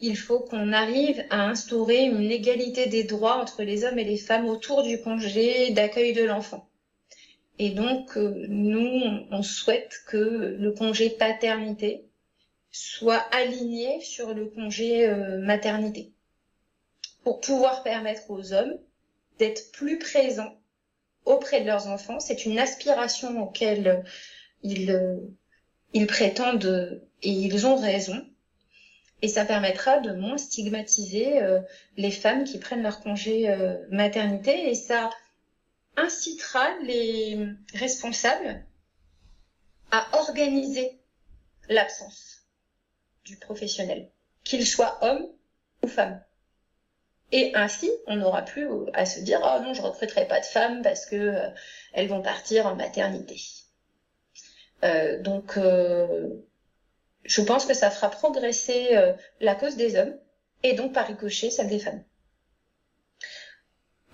il 0.00 0.16
faut 0.16 0.40
qu'on 0.40 0.72
arrive 0.72 1.24
à 1.30 1.48
instaurer 1.48 2.04
une 2.04 2.30
égalité 2.30 2.86
des 2.86 3.04
droits 3.04 3.36
entre 3.36 3.62
les 3.62 3.84
hommes 3.84 3.98
et 3.98 4.04
les 4.04 4.16
femmes 4.16 4.46
autour 4.46 4.82
du 4.82 5.00
congé 5.00 5.70
d'accueil 5.70 6.12
de 6.12 6.24
l'enfant. 6.24 6.68
Et 7.58 7.70
donc, 7.70 8.16
nous, 8.16 9.26
on 9.30 9.42
souhaite 9.42 10.02
que 10.06 10.56
le 10.58 10.72
congé 10.72 11.10
paternité 11.10 12.04
soit 12.70 13.24
aligné 13.32 14.00
sur 14.00 14.34
le 14.34 14.46
congé 14.46 15.08
euh, 15.08 15.38
maternité 15.38 16.12
pour 17.24 17.40
pouvoir 17.40 17.82
permettre 17.82 18.30
aux 18.30 18.52
hommes 18.52 18.78
d'être 19.38 19.72
plus 19.72 19.98
présents 19.98 20.54
auprès 21.24 21.60
de 21.60 21.66
leurs 21.66 21.88
enfants. 21.88 22.20
C'est 22.20 22.44
une 22.44 22.58
aspiration 22.58 23.42
auquel 23.42 24.04
ils, 24.62 24.90
euh, 24.90 25.16
ils 25.92 26.06
prétendent 26.06 27.02
et 27.22 27.30
ils 27.30 27.66
ont 27.66 27.76
raison. 27.76 28.24
Et 29.20 29.28
ça 29.28 29.44
permettra 29.44 29.98
de 29.98 30.12
moins 30.12 30.38
stigmatiser 30.38 31.42
euh, 31.42 31.60
les 31.96 32.10
femmes 32.10 32.44
qui 32.44 32.58
prennent 32.58 32.82
leur 32.82 33.00
congé 33.00 33.54
maternité 33.90 34.70
et 34.70 34.74
ça 34.74 35.10
incitera 35.96 36.66
les 36.82 37.48
responsables 37.74 38.64
à 39.90 40.06
organiser 40.18 40.98
l'absence 41.68 42.42
du 43.24 43.36
professionnel, 43.36 44.08
qu'il 44.44 44.66
soit 44.66 44.98
homme 45.02 45.26
ou 45.82 45.88
femme. 45.88 46.22
Et 47.30 47.52
ainsi, 47.54 47.90
on 48.06 48.16
n'aura 48.16 48.42
plus 48.42 48.66
à 48.94 49.04
se 49.04 49.20
dire 49.20 49.40
oh 49.42 49.62
non, 49.62 49.74
je 49.74 49.82
recruterai 49.82 50.26
pas 50.26 50.40
de 50.40 50.46
femmes 50.46 50.82
parce 50.82 51.04
que 51.04 51.16
euh, 51.16 51.50
elles 51.92 52.08
vont 52.08 52.22
partir 52.22 52.66
en 52.66 52.74
maternité. 52.74 53.38
Euh, 54.82 55.20
donc, 55.20 55.58
euh, 55.58 56.30
je 57.28 57.40
pense 57.42 57.66
que 57.66 57.74
ça 57.74 57.90
fera 57.90 58.10
progresser 58.10 58.96
la 59.40 59.54
cause 59.54 59.76
des 59.76 59.96
hommes 59.96 60.16
et 60.62 60.72
donc 60.72 60.92
par 60.92 61.06
ricochet 61.06 61.50
celle 61.50 61.68
des 61.68 61.78
femmes. 61.78 62.02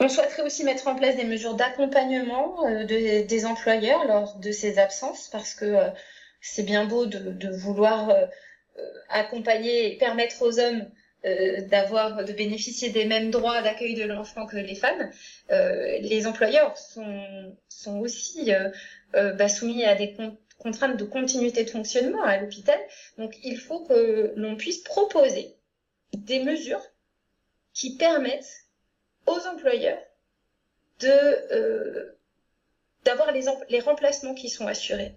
On 0.00 0.08
souhaiterait 0.08 0.42
aussi 0.42 0.64
mettre 0.64 0.88
en 0.88 0.96
place 0.96 1.16
des 1.16 1.24
mesures 1.24 1.54
d'accompagnement 1.54 2.68
des 2.84 3.46
employeurs 3.46 4.04
lors 4.04 4.36
de 4.38 4.50
ces 4.50 4.78
absences 4.78 5.28
parce 5.28 5.54
que 5.54 5.76
c'est 6.40 6.64
bien 6.64 6.84
beau 6.84 7.06
de 7.06 7.48
vouloir 7.50 8.10
euh, 8.78 8.82
accompagner 9.08 9.92
et 9.92 9.98
permettre 9.98 10.42
aux 10.42 10.58
hommes 10.58 10.90
euh, 11.24 11.60
d'avoir 11.68 12.24
de 12.24 12.32
bénéficier 12.32 12.90
des 12.90 13.04
mêmes 13.04 13.30
droits 13.30 13.62
d'accueil 13.62 13.94
de 13.94 14.02
l'enfant 14.02 14.46
que 14.46 14.56
les 14.56 14.74
femmes, 14.74 15.10
euh, 15.52 15.98
les 16.00 16.26
employeurs 16.26 16.76
sont, 16.76 17.56
sont 17.68 18.00
aussi 18.00 18.50
bah, 19.12 19.48
soumis 19.48 19.84
à 19.84 19.94
des 19.94 20.12
contraintes 20.58 20.96
de 20.96 21.04
continuité 21.04 21.64
de 21.64 21.70
fonctionnement 21.70 22.22
à 22.22 22.38
l'hôpital. 22.38 22.78
Donc 23.18 23.34
il 23.42 23.58
faut 23.58 23.84
que 23.84 24.32
l'on 24.36 24.56
puisse 24.56 24.78
proposer 24.78 25.56
des 26.12 26.42
mesures 26.42 26.82
qui 27.72 27.96
permettent 27.96 28.66
aux 29.26 29.40
employeurs 29.46 30.02
de 31.00 32.14
d'avoir 33.04 33.32
les, 33.32 33.44
les 33.68 33.80
remplacements 33.80 34.34
qui 34.34 34.48
sont 34.48 34.66
assurés. 34.66 35.14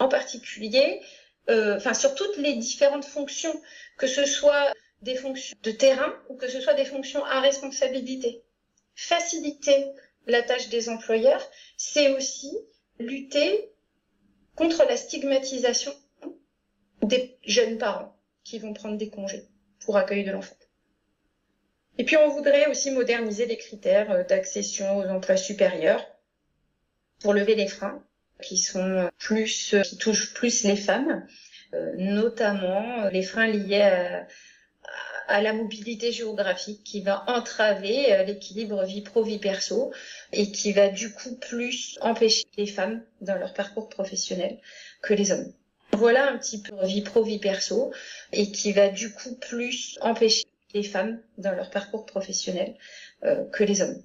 En 0.00 0.08
particulier, 0.08 1.00
euh, 1.48 1.76
enfin 1.76 1.94
sur 1.94 2.14
toutes 2.14 2.36
les 2.36 2.54
différentes 2.54 3.04
fonctions, 3.04 3.54
que 3.96 4.06
ce 4.06 4.24
soit 4.24 4.72
des 5.02 5.14
fonctions 5.16 5.56
de 5.62 5.70
terrain 5.70 6.12
ou 6.28 6.36
que 6.36 6.48
ce 6.48 6.60
soit 6.60 6.74
des 6.74 6.84
fonctions 6.84 7.24
à 7.24 7.40
responsabilité. 7.40 8.42
Faciliter 8.96 9.92
la 10.26 10.42
tâche 10.42 10.68
des 10.68 10.88
employeurs, 10.88 11.46
c'est 11.76 12.10
aussi 12.16 12.50
lutter 12.98 13.70
contre 14.56 14.84
la 14.84 14.96
stigmatisation 14.96 15.92
des 17.02 17.38
jeunes 17.44 17.78
parents 17.78 18.16
qui 18.44 18.58
vont 18.58 18.72
prendre 18.72 18.96
des 18.96 19.10
congés 19.10 19.44
pour 19.80 19.96
accueillir 19.96 20.26
de 20.26 20.32
l'enfant. 20.32 20.56
Et 21.98 22.04
puis 22.04 22.16
on 22.16 22.28
voudrait 22.28 22.68
aussi 22.68 22.90
moderniser 22.90 23.46
les 23.46 23.56
critères 23.56 24.26
d'accession 24.26 24.98
aux 24.98 25.06
emplois 25.06 25.36
supérieurs 25.36 26.04
pour 27.20 27.32
lever 27.32 27.54
les 27.54 27.68
freins 27.68 28.02
qui 28.42 28.58
sont 28.58 29.10
plus, 29.18 29.76
qui 29.84 29.96
touchent 29.98 30.34
plus 30.34 30.64
les 30.64 30.76
femmes, 30.76 31.26
euh, 31.72 31.92
notamment 31.96 33.08
les 33.08 33.22
freins 33.22 33.46
liés 33.46 33.82
à, 33.82 34.26
à 35.28 35.42
la 35.42 35.52
mobilité 35.52 36.12
géographique 36.12 36.82
qui 36.84 37.00
va 37.00 37.24
entraver 37.28 38.12
euh, 38.12 38.24
l'équilibre 38.24 38.84
vie 38.84 39.02
pro-vie 39.02 39.38
perso 39.38 39.92
et 40.32 40.50
qui 40.52 40.72
va 40.72 40.88
du 40.88 41.12
coup 41.12 41.36
plus 41.36 41.98
empêcher 42.00 42.44
les 42.56 42.66
femmes 42.66 43.02
dans 43.20 43.36
leur 43.36 43.54
parcours 43.54 43.88
professionnel 43.88 44.58
que 45.02 45.14
les 45.14 45.32
hommes. 45.32 45.52
Voilà 45.92 46.30
un 46.30 46.38
petit 46.38 46.60
peu 46.60 46.74
vie 46.84 47.02
pro-vie 47.02 47.38
perso 47.38 47.92
et 48.32 48.50
qui 48.50 48.72
va 48.72 48.88
du 48.88 49.12
coup 49.12 49.36
plus 49.36 49.98
empêcher 50.00 50.44
les 50.74 50.82
femmes 50.82 51.20
dans 51.38 51.52
leur 51.52 51.70
parcours 51.70 52.04
professionnel 52.04 52.74
euh, 53.24 53.44
que 53.50 53.64
les 53.64 53.80
hommes. 53.80 54.02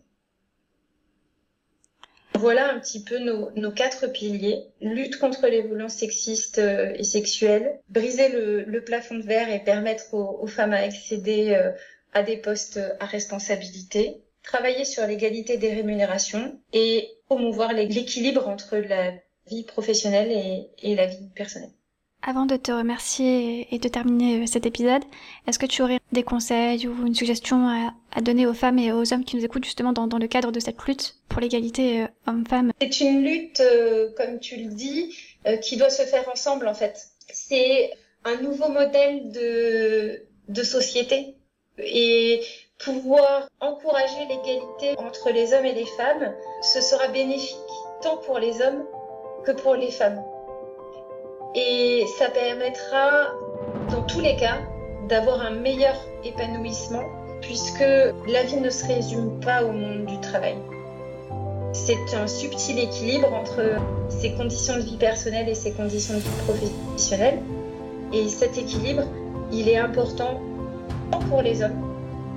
Voilà 2.39 2.73
un 2.73 2.79
petit 2.79 3.03
peu 3.03 3.19
nos, 3.19 3.71
quatre 3.71 4.07
piliers. 4.07 4.63
Lutte 4.79 5.19
contre 5.19 5.47
les 5.47 5.61
violences 5.61 5.95
sexistes 5.95 6.59
euh, 6.59 6.93
et 6.95 7.03
sexuelles, 7.03 7.81
briser 7.89 8.29
le, 8.29 8.81
plafond 8.81 9.15
de 9.15 9.23
verre 9.23 9.51
et 9.51 9.59
permettre 9.59 10.13
aux, 10.13 10.47
femmes 10.47 10.71
à 10.71 10.77
accéder 10.77 11.51
euh, 11.51 11.71
à 12.13 12.23
des 12.23 12.37
postes 12.37 12.79
à 13.01 13.05
responsabilité, 13.05 14.21
travailler 14.41 14.85
sur 14.85 15.05
l'égalité 15.05 15.57
des 15.57 15.73
rémunérations 15.73 16.59
et 16.71 17.09
promouvoir 17.25 17.73
l'équilibre 17.73 18.47
entre 18.47 18.77
la 18.77 19.11
vie 19.47 19.63
professionnelle 19.63 20.31
et 20.31 20.95
la 20.95 21.07
vie 21.07 21.29
personnelle. 21.35 21.73
Avant 22.21 22.45
de 22.45 22.57
te 22.57 22.71
remercier 22.71 23.73
et 23.73 23.79
de 23.79 23.87
terminer 23.87 24.41
euh, 24.41 24.45
cet 24.45 24.65
épisode, 24.65 25.01
est-ce 25.47 25.57
que 25.57 25.65
tu 25.65 25.81
aurais 25.81 25.99
des 26.11 26.23
conseils 26.23 26.85
ou 26.85 27.07
une 27.07 27.15
suggestion 27.15 27.69
à, 27.69 28.21
donner 28.21 28.45
aux 28.45 28.53
femmes 28.53 28.77
et 28.77 28.91
aux 28.91 29.13
hommes 29.13 29.23
qui 29.23 29.37
nous 29.37 29.45
écoutent 29.45 29.63
justement 29.63 29.93
dans, 29.93 30.17
le 30.17 30.27
cadre 30.27 30.51
de 30.51 30.59
cette 30.59 30.83
lutte 30.85 31.15
pour 31.29 31.39
l'égalité 31.39 32.03
euh, 32.03 32.07
homme-femme 32.27 32.73
C'est 32.81 32.99
une 32.99 33.23
lutte, 33.23 33.61
euh, 33.61 34.09
comme 34.17 34.39
tu 34.39 34.57
le 34.57 34.69
dis, 34.73 35.15
qui 35.61 35.77
doit 35.77 35.89
se 35.89 36.03
faire 36.03 36.27
ensemble 36.29 36.67
en 36.67 36.73
fait. 36.73 37.07
C'est 37.31 37.91
un 38.25 38.35
nouveau 38.41 38.67
modèle 38.67 39.31
de, 39.31 40.21
de 40.49 40.63
société 40.63 41.35
et 41.77 42.41
pouvoir 42.79 43.47
encourager 43.61 44.25
l'égalité 44.27 44.95
entre 44.97 45.31
les 45.31 45.53
hommes 45.53 45.65
et 45.65 45.73
les 45.73 45.85
femmes, 45.85 46.33
ce 46.61 46.81
sera 46.81 47.07
bénéfique 47.07 47.55
tant 48.01 48.17
pour 48.17 48.39
les 48.39 48.61
hommes 48.61 48.85
que 49.45 49.51
pour 49.51 49.75
les 49.75 49.91
femmes. 49.91 50.21
Et 51.55 52.05
ça 52.17 52.29
permettra, 52.29 53.31
dans 53.91 54.03
tous 54.03 54.19
les 54.19 54.35
cas, 54.35 54.59
d'avoir 55.07 55.41
un 55.41 55.51
meilleur 55.51 55.95
épanouissement 56.23 57.03
puisque 57.41 57.79
la 57.79 58.43
vie 58.43 58.57
ne 58.57 58.69
se 58.69 58.85
résume 58.85 59.39
pas 59.39 59.63
au 59.63 59.71
monde 59.71 60.05
du 60.05 60.19
travail. 60.19 60.57
C'est 61.73 62.15
un 62.15 62.27
subtil 62.27 62.79
équilibre 62.79 63.33
entre 63.33 63.77
ses 64.09 64.33
conditions 64.33 64.75
de 64.75 64.81
vie 64.81 64.97
personnelle 64.97 65.49
et 65.49 65.55
ses 65.55 65.71
conditions 65.71 66.15
de 66.15 66.19
vie 66.19 66.43
professionnelle. 66.45 67.39
Et 68.13 68.27
cet 68.27 68.57
équilibre, 68.57 69.03
il 69.51 69.69
est 69.69 69.77
important 69.77 70.39
tant 71.11 71.19
pour 71.19 71.41
les 71.41 71.63
hommes 71.63 71.81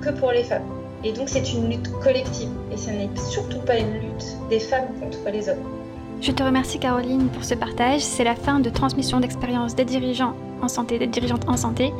que 0.01 0.09
pour 0.09 0.31
les 0.31 0.43
femmes. 0.43 0.65
Et 1.03 1.11
donc 1.11 1.29
c'est 1.29 1.53
une 1.53 1.69
lutte 1.69 1.91
collective 2.01 2.49
et 2.71 2.77
ce 2.77 2.89
n'est 2.89 3.09
surtout 3.29 3.59
pas 3.59 3.77
une 3.77 3.93
lutte 3.93 4.37
des 4.49 4.59
femmes 4.59 4.87
contre 4.99 5.29
les 5.31 5.49
hommes. 5.49 5.72
Je 6.21 6.31
te 6.31 6.43
remercie 6.43 6.79
Caroline 6.79 7.27
pour 7.29 7.43
ce 7.43 7.53
partage. 7.53 8.01
C'est 8.01 8.23
la 8.23 8.35
fin 8.35 8.59
de 8.59 8.69
transmission 8.69 9.19
d'expérience 9.19 9.75
des 9.75 9.85
dirigeants 9.85 10.35
en 10.61 10.67
santé, 10.67 10.97
des 10.97 11.07
dirigeantes 11.07 11.47
en 11.49 11.57
santé. 11.57 11.91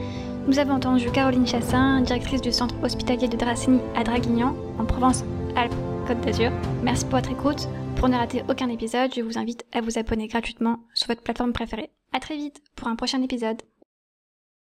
Nous 0.47 0.60
avons 0.60 0.73
entendu 0.73 1.10
Caroline 1.12 1.47
Chassin, 1.47 2.02
directrice 2.02 2.41
du 2.41 2.52
centre 2.52 2.76
hospitalier 2.84 3.28
de 3.28 3.38
Dracénie 3.38 3.82
à 3.95 4.04
Draguignan, 4.04 4.56
en 4.80 4.86
Provence-Alpes-Côte 4.86 6.21
d'Azur. 6.21 6.52
Merci 6.82 7.06
pour 7.06 7.15
votre 7.19 7.32
écoute. 7.32 7.67
Pour 7.95 8.10
ne 8.10 8.17
rater 8.17 8.43
aucun 8.49 8.69
épisode, 8.69 9.12
je 9.15 9.21
vous 9.21 9.38
invite 9.38 9.65
à 9.71 9.82
vous 9.82 9.97
abonner 9.97 10.28
gratuitement 10.28 10.80
sur 10.93 11.08
votre 11.08 11.21
plateforme 11.21 11.54
préférée. 11.54 11.91
À 12.12 12.19
très 12.19 12.36
vite 12.36 12.62
pour 12.76 12.88
un 12.88 12.95
prochain 12.95 13.21
épisode. 13.21 13.62